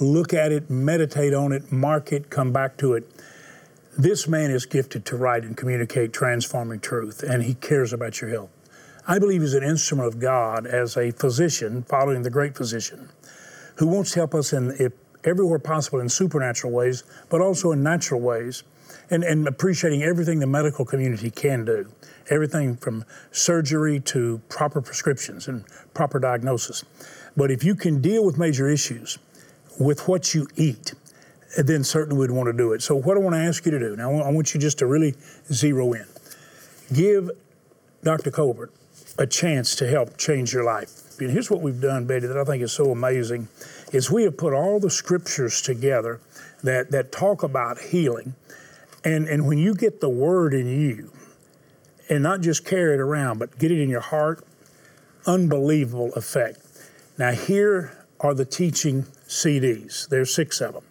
look 0.00 0.34
at 0.34 0.52
it, 0.52 0.68
meditate 0.68 1.32
on 1.32 1.52
it, 1.52 1.72
mark 1.72 2.12
it, 2.12 2.30
come 2.30 2.52
back 2.52 2.76
to 2.76 2.92
it. 2.94 3.08
This 3.96 4.26
man 4.26 4.50
is 4.50 4.66
gifted 4.66 5.04
to 5.06 5.16
write 5.16 5.44
and 5.44 5.56
communicate 5.56 6.12
transforming 6.12 6.80
truth, 6.80 7.22
and 7.22 7.44
he 7.44 7.54
cares 7.54 7.92
about 7.92 8.20
your 8.20 8.28
health. 8.28 8.50
I 9.06 9.20
believe 9.20 9.42
he's 9.42 9.54
an 9.54 9.62
instrument 9.62 10.08
of 10.08 10.18
God 10.18 10.66
as 10.66 10.96
a 10.96 11.12
physician, 11.12 11.84
following 11.84 12.22
the 12.22 12.30
great 12.30 12.56
physician, 12.56 13.08
who 13.76 13.86
wants 13.86 14.10
to 14.12 14.18
help 14.18 14.34
us 14.34 14.52
in 14.52 14.74
if, 14.80 14.92
everywhere 15.22 15.60
possible 15.60 16.00
in 16.00 16.08
supernatural 16.08 16.72
ways, 16.72 17.04
but 17.28 17.40
also 17.40 17.70
in 17.70 17.84
natural 17.84 18.20
ways, 18.20 18.64
and, 19.10 19.22
and 19.22 19.46
appreciating 19.46 20.02
everything 20.02 20.40
the 20.40 20.46
medical 20.46 20.84
community 20.84 21.30
can 21.30 21.64
do, 21.64 21.88
everything 22.30 22.76
from 22.76 23.04
surgery 23.30 24.00
to 24.00 24.40
proper 24.48 24.80
prescriptions 24.80 25.46
and 25.46 25.64
proper 25.94 26.18
diagnosis. 26.18 26.84
But 27.36 27.52
if 27.52 27.62
you 27.62 27.76
can 27.76 28.00
deal 28.00 28.24
with 28.24 28.38
major 28.38 28.68
issues 28.68 29.18
with 29.78 30.08
what 30.08 30.34
you 30.34 30.48
eat, 30.56 30.94
then 31.56 31.84
certainly 31.84 32.18
we'd 32.18 32.30
want 32.30 32.48
to 32.48 32.52
do 32.52 32.72
it. 32.72 32.82
So, 32.82 32.96
what 32.96 33.16
I 33.16 33.20
want 33.20 33.34
to 33.34 33.40
ask 33.40 33.64
you 33.64 33.72
to 33.72 33.78
do 33.78 33.96
now, 33.96 34.12
I 34.20 34.30
want 34.30 34.54
you 34.54 34.60
just 34.60 34.78
to 34.78 34.86
really 34.86 35.14
zero 35.52 35.92
in. 35.92 36.06
Give 36.92 37.30
Dr. 38.02 38.30
Colbert 38.30 38.72
a 39.18 39.26
chance 39.26 39.74
to 39.76 39.86
help 39.86 40.16
change 40.16 40.52
your 40.52 40.64
life. 40.64 41.20
And 41.20 41.30
here's 41.30 41.50
what 41.50 41.60
we've 41.60 41.80
done, 41.80 42.06
Betty, 42.06 42.26
that 42.26 42.36
I 42.36 42.44
think 42.44 42.62
is 42.62 42.72
so 42.72 42.90
amazing, 42.90 43.48
is 43.92 44.10
we 44.10 44.24
have 44.24 44.36
put 44.36 44.52
all 44.52 44.80
the 44.80 44.90
scriptures 44.90 45.62
together 45.62 46.20
that, 46.62 46.90
that 46.90 47.12
talk 47.12 47.42
about 47.42 47.78
healing. 47.78 48.34
And, 49.04 49.28
and 49.28 49.46
when 49.46 49.58
you 49.58 49.74
get 49.74 50.00
the 50.00 50.08
word 50.08 50.54
in 50.54 50.66
you, 50.66 51.12
and 52.10 52.22
not 52.22 52.40
just 52.40 52.64
carry 52.64 52.94
it 52.94 53.00
around, 53.00 53.38
but 53.38 53.58
get 53.58 53.70
it 53.70 53.80
in 53.80 53.88
your 53.88 54.00
heart, 54.00 54.44
unbelievable 55.26 56.12
effect. 56.14 56.58
Now, 57.16 57.32
here 57.32 58.04
are 58.20 58.34
the 58.34 58.44
teaching 58.44 59.04
CDs. 59.26 60.08
There's 60.08 60.34
six 60.34 60.60
of 60.60 60.74
them. 60.74 60.84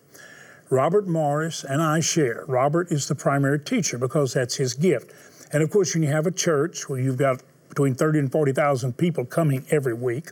Robert 0.73 1.07
Morris 1.07 1.63
and 1.63 1.83
I 1.83 1.99
share. 1.99 2.45
Robert 2.47 2.91
is 2.91 3.07
the 3.07 3.13
primary 3.13 3.59
teacher 3.59 3.99
because 3.99 4.33
that's 4.33 4.55
his 4.55 4.73
gift. 4.73 5.13
And 5.51 5.61
of 5.61 5.69
course, 5.69 5.93
when 5.93 6.01
you 6.01 6.09
have 6.09 6.25
a 6.25 6.31
church 6.31 6.89
where 6.89 6.99
you've 6.99 7.17
got 7.17 7.43
between 7.69 7.93
30 7.93 8.17
and 8.17 8.31
40,000 8.31 8.97
people 8.97 9.23
coming 9.23 9.67
every 9.69 9.93
week, 9.93 10.31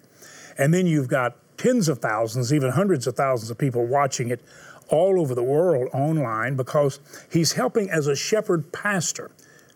and 0.58 0.74
then 0.74 0.88
you've 0.88 1.08
got 1.08 1.36
tens 1.58 1.88
of 1.88 2.00
thousands, 2.00 2.52
even 2.52 2.72
hundreds 2.72 3.06
of 3.06 3.16
thousands 3.16 3.52
of 3.52 3.60
people 3.60 3.86
watching 3.86 4.30
it 4.30 4.42
all 4.90 5.22
over 5.22 5.36
the 5.36 5.44
world 5.44 5.90
online 5.94 6.56
because 6.56 7.00
he's 7.32 7.54
helping 7.54 7.92
as 7.92 8.08
a 8.08 8.16
shepherd 8.16 8.72
pastor. 8.72 9.30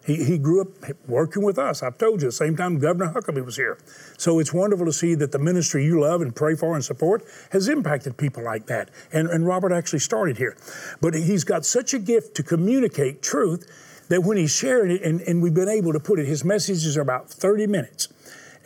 He, 0.05 0.23
he 0.23 0.37
grew 0.37 0.61
up 0.61 0.67
working 1.07 1.43
with 1.43 1.57
us. 1.57 1.81
I've 1.81 1.97
told 1.97 2.21
you, 2.21 2.27
the 2.27 2.31
same 2.31 2.55
time 2.55 2.77
Governor 2.77 3.11
Huckabee 3.11 3.43
was 3.43 3.55
here. 3.55 3.79
So 4.17 4.39
it's 4.39 4.53
wonderful 4.53 4.85
to 4.85 4.93
see 4.93 5.15
that 5.15 5.31
the 5.31 5.39
ministry 5.39 5.83
you 5.83 5.99
love 5.99 6.21
and 6.21 6.35
pray 6.35 6.55
for 6.55 6.75
and 6.75 6.85
support 6.85 7.23
has 7.51 7.67
impacted 7.67 8.15
people 8.15 8.43
like 8.43 8.67
that. 8.67 8.89
And, 9.11 9.27
and 9.29 9.47
Robert 9.47 9.71
actually 9.71 9.99
started 9.99 10.37
here. 10.37 10.55
But 11.01 11.15
he's 11.15 11.43
got 11.43 11.65
such 11.65 11.93
a 11.93 11.99
gift 11.99 12.35
to 12.35 12.43
communicate 12.43 13.23
truth 13.23 14.05
that 14.09 14.21
when 14.21 14.37
he's 14.37 14.55
sharing 14.55 14.91
it, 14.91 15.01
and, 15.01 15.21
and 15.21 15.41
we've 15.41 15.53
been 15.53 15.69
able 15.69 15.91
to 15.93 15.99
put 15.99 16.19
it, 16.19 16.27
his 16.27 16.45
messages 16.45 16.95
are 16.95 17.01
about 17.01 17.29
30 17.29 17.65
minutes. 17.65 18.07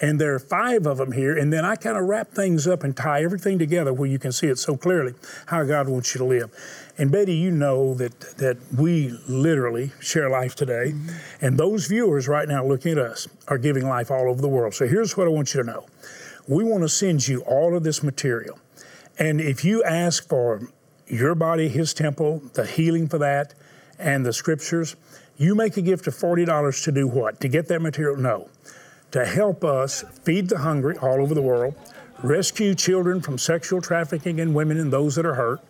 And 0.01 0.19
there 0.19 0.33
are 0.33 0.39
five 0.39 0.85
of 0.85 0.97
them 0.97 1.11
here, 1.11 1.37
and 1.37 1.51
then 1.51 1.65
I 1.65 1.75
kind 1.75 1.97
of 1.97 2.05
wrap 2.05 2.31
things 2.31 2.67
up 2.67 2.83
and 2.83 2.95
tie 2.95 3.21
everything 3.21 3.59
together 3.59 3.91
where 3.91 4.09
you 4.09 4.17
can 4.17 4.31
see 4.31 4.47
it 4.47 4.57
so 4.57 4.77
clearly 4.77 5.13
how 5.47 5.63
God 5.63 5.89
wants 5.89 6.13
you 6.13 6.19
to 6.19 6.25
live. 6.25 6.51
And 6.97 7.11
Betty, 7.11 7.35
you 7.35 7.51
know 7.51 7.93
that 7.95 8.19
that 8.37 8.57
we 8.77 9.09
literally 9.27 9.91
share 9.99 10.29
life 10.29 10.55
today, 10.55 10.93
mm-hmm. 10.93 11.45
and 11.45 11.57
those 11.57 11.87
viewers 11.87 12.27
right 12.27 12.47
now 12.47 12.65
looking 12.65 12.93
at 12.93 12.97
us 12.97 13.27
are 13.49 13.57
giving 13.57 13.87
life 13.87 14.09
all 14.09 14.29
over 14.29 14.41
the 14.41 14.47
world. 14.47 14.73
So 14.73 14.87
here's 14.87 15.17
what 15.17 15.27
I 15.27 15.31
want 15.31 15.53
you 15.53 15.63
to 15.63 15.67
know: 15.67 15.85
we 16.47 16.63
want 16.63 16.83
to 16.83 16.89
send 16.89 17.27
you 17.27 17.41
all 17.41 17.75
of 17.75 17.83
this 17.83 18.01
material, 18.01 18.57
and 19.17 19.41
if 19.41 19.65
you 19.65 19.83
ask 19.83 20.27
for 20.29 20.69
your 21.07 21.35
body, 21.35 21.67
His 21.67 21.93
temple, 21.93 22.41
the 22.53 22.65
healing 22.65 23.09
for 23.09 23.17
that, 23.17 23.53
and 23.97 24.25
the 24.25 24.31
scriptures, 24.31 24.95
you 25.37 25.55
make 25.55 25.75
a 25.75 25.81
gift 25.81 26.07
of 26.07 26.15
forty 26.15 26.45
dollars 26.45 26.81
to 26.83 26.93
do 26.93 27.05
what? 27.05 27.41
To 27.41 27.49
get 27.49 27.67
that 27.67 27.81
material? 27.81 28.15
No 28.15 28.49
to 29.11 29.25
help 29.25 29.63
us 29.63 30.03
feed 30.23 30.49
the 30.49 30.59
hungry 30.59 30.97
all 30.97 31.21
over 31.21 31.33
the 31.33 31.41
world, 31.41 31.75
rescue 32.23 32.75
children 32.75 33.21
from 33.21 33.37
sexual 33.37 33.81
trafficking 33.81 34.39
and 34.39 34.53
women 34.53 34.77
and 34.77 34.91
those 34.91 35.15
that 35.15 35.25
are 35.25 35.35
hurt, 35.35 35.61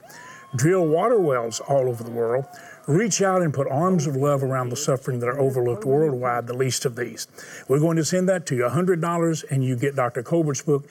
drill 0.56 0.86
water 0.86 1.19
wells 1.19 1.60
all 1.60 1.88
over 1.88 2.04
the 2.04 2.12
world, 2.12 2.45
reach 2.88 3.21
out 3.21 3.41
and 3.41 3.54
put 3.54 3.67
arms 3.67 4.08
of 4.08 4.15
love 4.15 4.43
around 4.43 4.69
the 4.69 4.75
suffering 4.75 5.19
that 5.19 5.30
are 5.30 5.39
overlooked 5.39 5.86
worldwide, 5.86 6.47
the 6.47 6.54
least 6.54 6.86
of 6.86 6.95
these. 6.95 7.28
We're 7.67 7.80
going 7.80 7.97
to 7.97 8.06
send 8.06 8.28
that 8.30 8.45
to 8.47 8.56
you 8.56 8.63
$100 8.63 9.52
and 9.52 9.63
you 9.63 9.75
get 9.75 9.95
Dr. 9.95 10.23
Colbert's 10.23 10.63
book, 10.63 10.88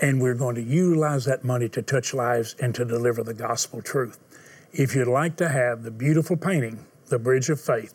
and 0.00 0.20
we're 0.20 0.34
going 0.34 0.54
to 0.56 0.62
utilize 0.62 1.26
that 1.26 1.44
money 1.44 1.68
to 1.68 1.82
touch 1.82 2.14
lives 2.14 2.56
and 2.58 2.74
to 2.74 2.84
deliver 2.84 3.22
the 3.22 3.34
gospel 3.34 3.82
truth. 3.82 4.18
If 4.72 4.94
you'd 4.94 5.06
like 5.06 5.36
to 5.36 5.50
have 5.50 5.82
the 5.82 5.90
beautiful 5.90 6.36
painting, 6.36 6.86
The 7.08 7.18
Bridge 7.18 7.50
of 7.50 7.60
Faith, 7.60 7.94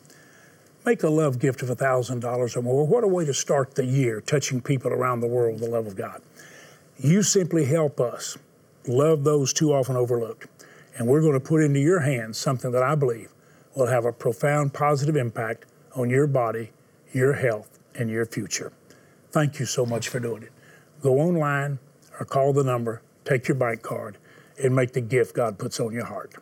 Make 0.86 1.02
a 1.02 1.08
love 1.08 1.38
gift 1.38 1.62
of 1.62 1.68
$1,000 1.68 2.56
or 2.56 2.62
more. 2.62 2.86
What 2.86 3.04
a 3.04 3.08
way 3.08 3.24
to 3.24 3.34
start 3.34 3.74
the 3.74 3.84
year, 3.84 4.20
touching 4.20 4.60
people 4.60 4.92
around 4.92 5.20
the 5.20 5.26
world 5.26 5.54
with 5.54 5.64
the 5.64 5.70
love 5.70 5.86
of 5.86 5.96
God. 5.96 6.22
You 6.98 7.22
simply 7.22 7.64
help 7.64 8.00
us 8.00 8.38
love 8.86 9.24
those 9.24 9.52
too 9.52 9.72
often 9.72 9.96
overlooked. 9.96 10.46
And 10.96 11.06
we're 11.06 11.20
going 11.20 11.34
to 11.34 11.40
put 11.40 11.62
into 11.62 11.80
your 11.80 12.00
hands 12.00 12.38
something 12.38 12.72
that 12.72 12.82
I 12.82 12.94
believe 12.94 13.32
will 13.74 13.86
have 13.86 14.04
a 14.04 14.12
profound 14.12 14.72
positive 14.72 15.14
impact 15.14 15.66
on 15.94 16.10
your 16.10 16.26
body, 16.26 16.70
your 17.12 17.34
health, 17.34 17.78
and 17.94 18.10
your 18.10 18.26
future. 18.26 18.72
Thank 19.30 19.60
you 19.60 19.66
so 19.66 19.84
much 19.84 20.08
for 20.08 20.20
doing 20.20 20.42
it. 20.42 20.52
Go 21.02 21.18
online 21.20 21.78
or 22.18 22.24
call 22.26 22.52
the 22.52 22.64
number, 22.64 23.02
take 23.24 23.46
your 23.46 23.56
bank 23.56 23.82
card, 23.82 24.18
and 24.62 24.74
make 24.74 24.92
the 24.92 25.00
gift 25.00 25.34
God 25.34 25.58
puts 25.58 25.78
on 25.78 25.92
your 25.92 26.06
heart. 26.06 26.34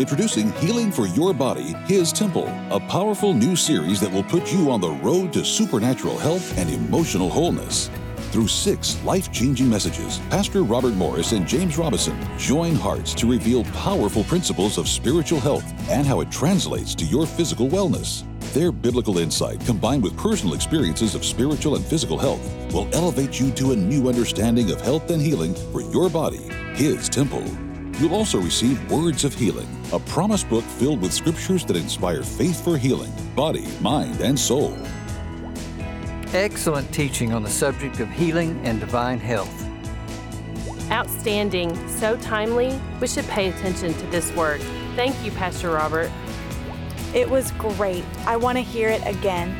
Introducing 0.00 0.50
Healing 0.54 0.90
for 0.90 1.06
Your 1.06 1.32
Body, 1.32 1.72
His 1.86 2.12
Temple, 2.12 2.48
a 2.72 2.80
powerful 2.80 3.32
new 3.32 3.54
series 3.54 4.00
that 4.00 4.10
will 4.10 4.24
put 4.24 4.52
you 4.52 4.72
on 4.72 4.80
the 4.80 4.90
road 4.90 5.32
to 5.34 5.44
supernatural 5.44 6.18
health 6.18 6.58
and 6.58 6.68
emotional 6.68 7.30
wholeness. 7.30 7.90
Through 8.32 8.48
six 8.48 9.00
life 9.04 9.30
changing 9.30 9.70
messages, 9.70 10.18
Pastor 10.30 10.64
Robert 10.64 10.94
Morris 10.94 11.30
and 11.30 11.46
James 11.46 11.78
Robison 11.78 12.18
join 12.36 12.74
hearts 12.74 13.14
to 13.14 13.30
reveal 13.30 13.62
powerful 13.66 14.24
principles 14.24 14.78
of 14.78 14.88
spiritual 14.88 15.38
health 15.38 15.64
and 15.88 16.04
how 16.04 16.20
it 16.20 16.30
translates 16.32 16.96
to 16.96 17.04
your 17.04 17.24
physical 17.24 17.68
wellness. 17.68 18.24
Their 18.52 18.72
biblical 18.72 19.18
insight, 19.18 19.60
combined 19.60 20.02
with 20.02 20.16
personal 20.16 20.54
experiences 20.54 21.14
of 21.14 21.24
spiritual 21.24 21.76
and 21.76 21.84
physical 21.84 22.18
health, 22.18 22.42
will 22.72 22.88
elevate 22.94 23.38
you 23.38 23.52
to 23.52 23.70
a 23.70 23.76
new 23.76 24.08
understanding 24.08 24.72
of 24.72 24.80
health 24.80 25.08
and 25.10 25.22
healing 25.22 25.54
for 25.70 25.82
your 25.82 26.10
body, 26.10 26.50
His 26.74 27.08
temple. 27.08 27.44
You'll 27.98 28.14
also 28.14 28.40
receive 28.40 28.90
Words 28.90 29.24
of 29.24 29.34
Healing, 29.34 29.68
a 29.92 30.00
promise 30.00 30.42
book 30.42 30.64
filled 30.64 31.00
with 31.00 31.12
scriptures 31.12 31.64
that 31.66 31.76
inspire 31.76 32.24
faith 32.24 32.64
for 32.64 32.76
healing, 32.76 33.12
body, 33.36 33.68
mind, 33.80 34.20
and 34.20 34.36
soul. 34.36 34.76
Excellent 36.32 36.92
teaching 36.92 37.32
on 37.32 37.44
the 37.44 37.50
subject 37.50 38.00
of 38.00 38.10
healing 38.10 38.60
and 38.64 38.80
divine 38.80 39.20
health. 39.20 39.64
Outstanding, 40.90 41.76
so 41.88 42.16
timely, 42.16 42.76
we 43.00 43.06
should 43.06 43.26
pay 43.28 43.48
attention 43.48 43.94
to 43.94 44.06
this 44.06 44.34
word. 44.34 44.60
Thank 44.96 45.24
you, 45.24 45.30
Pastor 45.30 45.70
Robert. 45.70 46.10
It 47.14 47.30
was 47.30 47.52
great. 47.52 48.04
I 48.26 48.36
want 48.36 48.58
to 48.58 48.62
hear 48.62 48.88
it 48.88 49.06
again. 49.06 49.56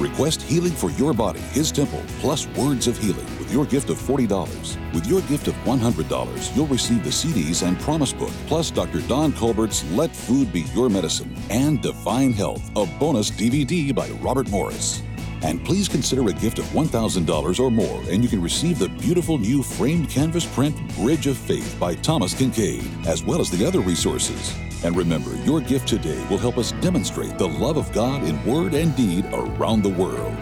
Request 0.00 0.40
healing 0.40 0.72
for 0.72 0.90
your 0.92 1.12
body, 1.12 1.40
His 1.52 1.70
temple, 1.70 2.02
plus 2.20 2.46
words 2.56 2.86
of 2.86 2.96
healing 2.96 3.26
with 3.38 3.52
your 3.52 3.66
gift 3.66 3.90
of 3.90 3.98
$40. 3.98 4.94
With 4.94 5.06
your 5.06 5.20
gift 5.22 5.46
of 5.46 5.54
$100, 5.64 6.56
you'll 6.56 6.66
receive 6.68 7.04
the 7.04 7.10
CDs 7.10 7.66
and 7.66 7.78
Promise 7.80 8.14
Book, 8.14 8.32
plus 8.46 8.70
Dr. 8.70 9.02
Don 9.02 9.30
Colbert's 9.34 9.84
Let 9.92 10.16
Food 10.16 10.54
Be 10.54 10.62
Your 10.74 10.88
Medicine 10.88 11.36
and 11.50 11.82
Divine 11.82 12.32
Health, 12.32 12.62
a 12.76 12.86
bonus 12.98 13.30
DVD 13.30 13.94
by 13.94 14.08
Robert 14.22 14.48
Morris. 14.48 15.02
And 15.42 15.62
please 15.64 15.86
consider 15.86 16.26
a 16.28 16.32
gift 16.32 16.58
of 16.58 16.64
$1,000 16.66 17.60
or 17.60 17.70
more, 17.70 18.02
and 18.10 18.22
you 18.22 18.28
can 18.30 18.40
receive 18.40 18.78
the 18.78 18.88
beautiful 18.88 19.36
new 19.36 19.62
framed 19.62 20.08
canvas 20.08 20.46
print 20.46 20.76
Bridge 20.96 21.26
of 21.26 21.36
Faith 21.36 21.76
by 21.78 21.94
Thomas 21.94 22.32
Kinkade, 22.32 23.06
as 23.06 23.22
well 23.22 23.40
as 23.42 23.50
the 23.50 23.66
other 23.66 23.80
resources. 23.80 24.54
And 24.82 24.96
remember, 24.96 25.34
your 25.44 25.60
gift 25.60 25.88
today 25.88 26.24
will 26.28 26.38
help 26.38 26.56
us 26.56 26.72
demonstrate 26.80 27.36
the 27.36 27.48
love 27.48 27.76
of 27.76 27.92
God 27.92 28.24
in 28.24 28.42
word 28.44 28.74
and 28.74 28.96
deed 28.96 29.26
around 29.32 29.82
the 29.82 29.90
world. 29.90 30.36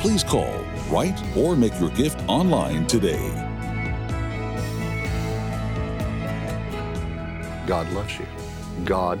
Please 0.00 0.22
call, 0.22 0.64
write, 0.90 1.18
or 1.36 1.56
make 1.56 1.78
your 1.80 1.90
gift 1.90 2.20
online 2.28 2.86
today. 2.86 3.30
God 7.66 7.90
loves 7.92 8.18
you. 8.18 8.26
God 8.84 9.20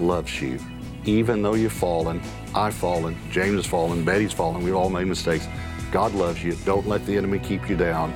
loves 0.00 0.40
you. 0.40 0.58
Even 1.04 1.42
though 1.42 1.54
you've 1.54 1.72
fallen, 1.72 2.22
I've 2.54 2.74
fallen, 2.74 3.16
James 3.30 3.56
has 3.56 3.66
fallen, 3.66 4.04
Betty's 4.04 4.32
fallen, 4.32 4.64
we've 4.64 4.74
all 4.74 4.90
made 4.90 5.06
mistakes. 5.06 5.46
God 5.92 6.14
loves 6.14 6.42
you. 6.42 6.54
Don't 6.64 6.88
let 6.88 7.04
the 7.06 7.16
enemy 7.16 7.38
keep 7.38 7.68
you 7.68 7.76
down. 7.76 8.12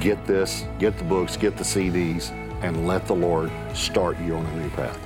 Get 0.00 0.24
this, 0.26 0.64
get 0.78 0.96
the 0.96 1.04
books, 1.04 1.36
get 1.36 1.56
the 1.56 1.64
CDs, 1.64 2.32
and 2.62 2.86
let 2.86 3.06
the 3.06 3.14
Lord 3.14 3.50
start 3.74 4.18
you 4.20 4.36
on 4.36 4.46
a 4.46 4.56
new 4.56 4.70
path. 4.70 4.98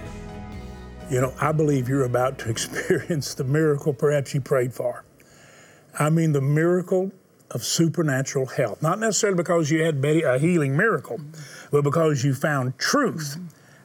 You 1.11 1.21
know, 1.21 1.35
I 1.41 1.53
believe 1.53 1.89
you're 1.89 2.05
about 2.05 2.39
to 2.41 2.51
experience 2.51 3.35
the 3.35 3.45
miracle 3.45 3.93
perhaps 3.93 4.35
you 4.35 4.41
prayed 4.41 4.75
for. 4.75 5.05
I 5.99 6.11
mean, 6.11 6.33
the 6.33 6.41
miracle 6.41 7.11
of 7.51 7.65
supernatural 7.65 8.47
health. 8.47 8.83
Not 8.83 8.99
necessarily 8.99 9.37
because 9.37 9.71
you 9.71 9.83
had 9.83 10.05
a 10.05 10.39
healing 10.39 10.77
miracle, 10.77 11.21
but 11.71 11.83
because 11.83 12.25
you 12.25 12.35
found 12.35 12.77
truth 12.79 13.39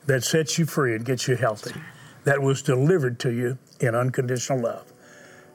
that 0.07 0.23
sets 0.23 0.57
you 0.57 0.65
free 0.65 0.95
and 0.95 1.05
gets 1.05 1.27
you 1.27 1.35
healthy, 1.35 1.79
that 2.23 2.41
was 2.41 2.61
delivered 2.61 3.19
to 3.19 3.31
you 3.31 3.57
in 3.79 3.95
unconditional 3.95 4.61
love. 4.61 4.91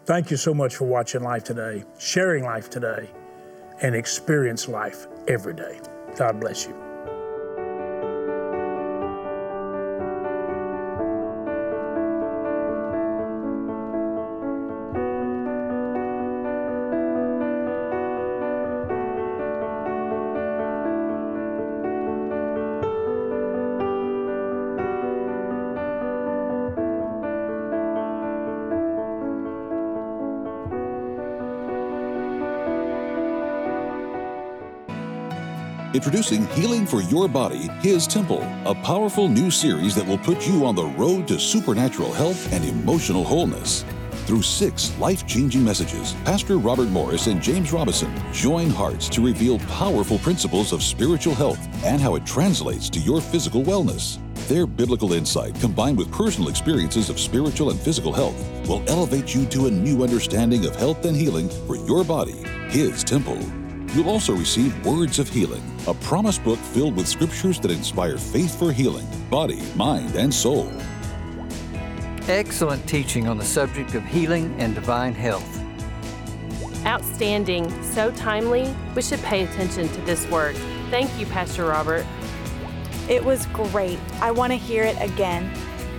Thank 0.05 0.31
you 0.31 0.37
so 0.37 0.55
much 0.55 0.77
for 0.77 0.85
watching 0.85 1.23
Life 1.23 1.45
Today, 1.45 1.85
sharing 1.99 2.45
Life 2.45 2.71
Today, 2.71 3.11
and 3.83 3.95
experience 3.95 4.69
life 4.69 5.07
every 5.27 5.55
day. 5.55 5.81
God 6.17 6.41
bless 6.41 6.67
you. 6.67 6.86
Introducing 35.97 36.47
Healing 36.49 36.85
for 36.85 37.01
Your 37.01 37.27
Body, 37.27 37.71
His 37.81 38.07
Temple, 38.07 38.43
a 38.67 38.75
powerful 38.75 39.29
new 39.29 39.51
series 39.51 39.95
that 39.95 40.07
will 40.07 40.19
put 40.19 40.47
you 40.47 40.67
on 40.67 40.75
the 40.75 40.85
road 40.85 41.27
to 41.29 41.41
supernatural 41.41 42.13
health 42.13 42.53
and 42.53 42.63
emotional 42.67 43.25
wholeness. 43.25 43.83
Through 44.27 44.43
six 44.43 44.95
life 44.99 45.27
changing 45.27 45.65
messages, 45.65 46.13
Pastor 46.23 46.59
Robert 46.59 46.91
Morris 46.91 47.29
and 47.29 47.43
James 47.43 47.73
Robison 47.73 48.15
join 48.31 48.69
hearts 48.69 49.09
to 49.09 49.25
reveal 49.25 49.59
powerful 49.61 50.19
principles 50.19 50.75
of 50.75 50.83
spiritual 50.83 51.35
health 51.35 51.67
and 51.83 51.99
how 51.99 52.15
it 52.15 52.27
translates 52.27 52.91
to 52.91 53.01
your 53.01 53.23
physical 53.23 53.63
wellness. 53.63 54.19
Their 54.49 54.67
biblical 54.67 55.15
insight, 55.15 55.59
combined 55.61 55.97
with 55.97 56.13
personal 56.13 56.51
experiences 56.51 57.09
of 57.09 57.19
spiritual 57.19 57.71
and 57.71 57.81
physical 57.81 58.13
health, 58.13 58.39
will 58.69 58.85
elevate 58.87 59.35
you 59.35 59.47
to 59.47 59.67
a 59.67 59.71
new 59.71 60.03
understanding 60.03 60.67
of 60.67 60.77
health 60.77 61.07
and 61.07 61.17
healing 61.17 61.49
for 61.67 61.77
your 61.77 62.05
body, 62.05 62.45
His 62.69 63.03
temple. 63.03 63.39
You'll 63.97 64.11
also 64.11 64.35
receive 64.35 64.85
Words 64.85 65.19
of 65.19 65.27
Healing, 65.27 65.63
a 65.87 65.95
promise 65.95 66.39
book 66.39 66.59
filled 66.59 66.97
with 66.97 67.09
scriptures 67.09 67.59
that 67.61 67.71
inspire 67.71 68.19
faith 68.19 68.59
for 68.59 68.71
healing, 68.71 69.07
body, 69.31 69.63
mind, 69.75 70.17
and 70.17 70.35
soul. 70.35 70.71
Excellent 72.29 72.87
teaching 72.87 73.27
on 73.27 73.39
the 73.39 73.45
subject 73.45 73.95
of 73.95 74.05
healing 74.05 74.55
and 74.59 74.75
divine 74.75 75.15
health. 75.15 75.49
Outstanding, 76.85 77.71
so 77.83 78.11
timely, 78.11 78.77
we 78.95 79.01
should 79.01 79.23
pay 79.23 79.45
attention 79.45 79.89
to 79.89 80.01
this 80.03 80.29
word. 80.29 80.57
Thank 80.91 81.19
you, 81.19 81.25
Pastor 81.25 81.65
Robert. 81.65 82.05
It 83.09 83.25
was 83.25 83.47
great. 83.47 83.99
I 84.21 84.31
want 84.31 84.53
to 84.53 84.59
hear 84.59 84.83
it 84.83 85.01
again. 85.01 85.51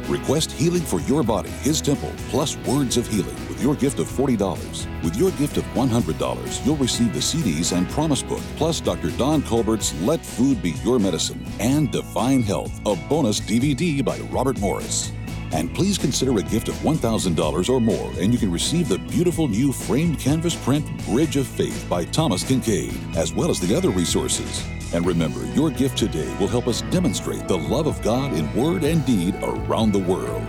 Request 0.08 0.52
healing 0.52 0.84
for 0.84 1.02
your 1.02 1.24
body, 1.24 1.50
His 1.50 1.82
temple, 1.82 2.12
plus 2.30 2.58
Words 2.58 2.96
of 2.96 3.08
Healing 3.08 3.47
with 3.58 3.64
your 3.64 3.76
gift 3.76 3.98
of 3.98 4.08
$40. 4.08 5.04
With 5.04 5.16
your 5.16 5.32
gift 5.32 5.58
of 5.58 5.64
$100, 5.74 6.66
you'll 6.66 6.76
receive 6.76 7.12
the 7.12 7.20
CDs 7.20 7.76
and 7.76 7.90
Promise 7.90 8.22
Book, 8.22 8.42
plus 8.56 8.80
Dr. 8.80 9.10
Don 9.12 9.42
Colbert's 9.42 10.00
Let 10.02 10.24
Food 10.24 10.62
Be 10.62 10.72
Your 10.84 11.00
Medicine 11.00 11.44
and 11.60 11.92
Divine 11.92 12.44
Health, 12.44 12.80
a 12.86 12.96
bonus 13.10 13.40
DVD 13.40 14.06
by 14.06 14.20
Robert 14.30 14.60
Morris. 14.60 15.12
And 15.54 15.74
please 15.74 15.98
consider 15.98 16.38
a 16.38 16.44
gift 16.44 16.68
of 16.68 16.76
$1,000 16.76 17.70
or 17.70 17.82
more, 17.82 18.12
and 18.20 18.32
you 18.32 18.38
can 18.38 18.52
receive 18.52 18.90
the 18.90 19.00
beautiful 19.00 19.48
new 19.48 19.72
framed 19.72 20.20
canvas 20.20 20.54
print 20.54 20.86
Bridge 21.06 21.36
of 21.36 21.48
Faith 21.48 21.88
by 21.90 22.06
Thomas 22.06 22.44
Kinkade, 22.44 23.16
as 23.16 23.34
well 23.34 23.50
as 23.50 23.60
the 23.60 23.76
other 23.76 23.90
resources. 23.90 24.64
And 24.94 25.04
remember, 25.04 25.44
your 25.56 25.72
gift 25.72 25.98
today 25.98 26.32
will 26.40 26.48
help 26.48 26.68
us 26.68 26.84
demonstrate 26.92 27.48
the 27.48 27.58
love 27.58 27.88
of 27.88 28.00
God 28.04 28.34
in 28.34 28.54
word 28.54 28.84
and 28.84 29.04
deed 29.04 29.34
around 29.42 29.94
the 29.94 30.00
world. 30.00 30.46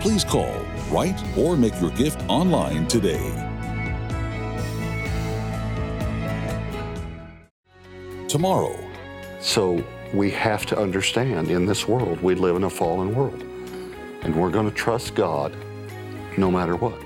Please 0.00 0.24
call, 0.24 0.64
write, 0.90 1.20
or 1.36 1.56
make 1.56 1.80
your 1.80 1.90
gift 1.90 2.22
online 2.28 2.86
today. 2.86 3.32
Tomorrow. 8.28 8.76
So 9.40 9.84
we 10.12 10.30
have 10.32 10.66
to 10.66 10.78
understand 10.78 11.50
in 11.50 11.66
this 11.66 11.86
world, 11.86 12.20
we 12.20 12.34
live 12.34 12.56
in 12.56 12.64
a 12.64 12.70
fallen 12.70 13.14
world. 13.14 13.42
And 14.22 14.34
we're 14.34 14.50
going 14.50 14.68
to 14.68 14.74
trust 14.74 15.14
God 15.14 15.54
no 16.36 16.50
matter 16.50 16.76
what. 16.76 17.05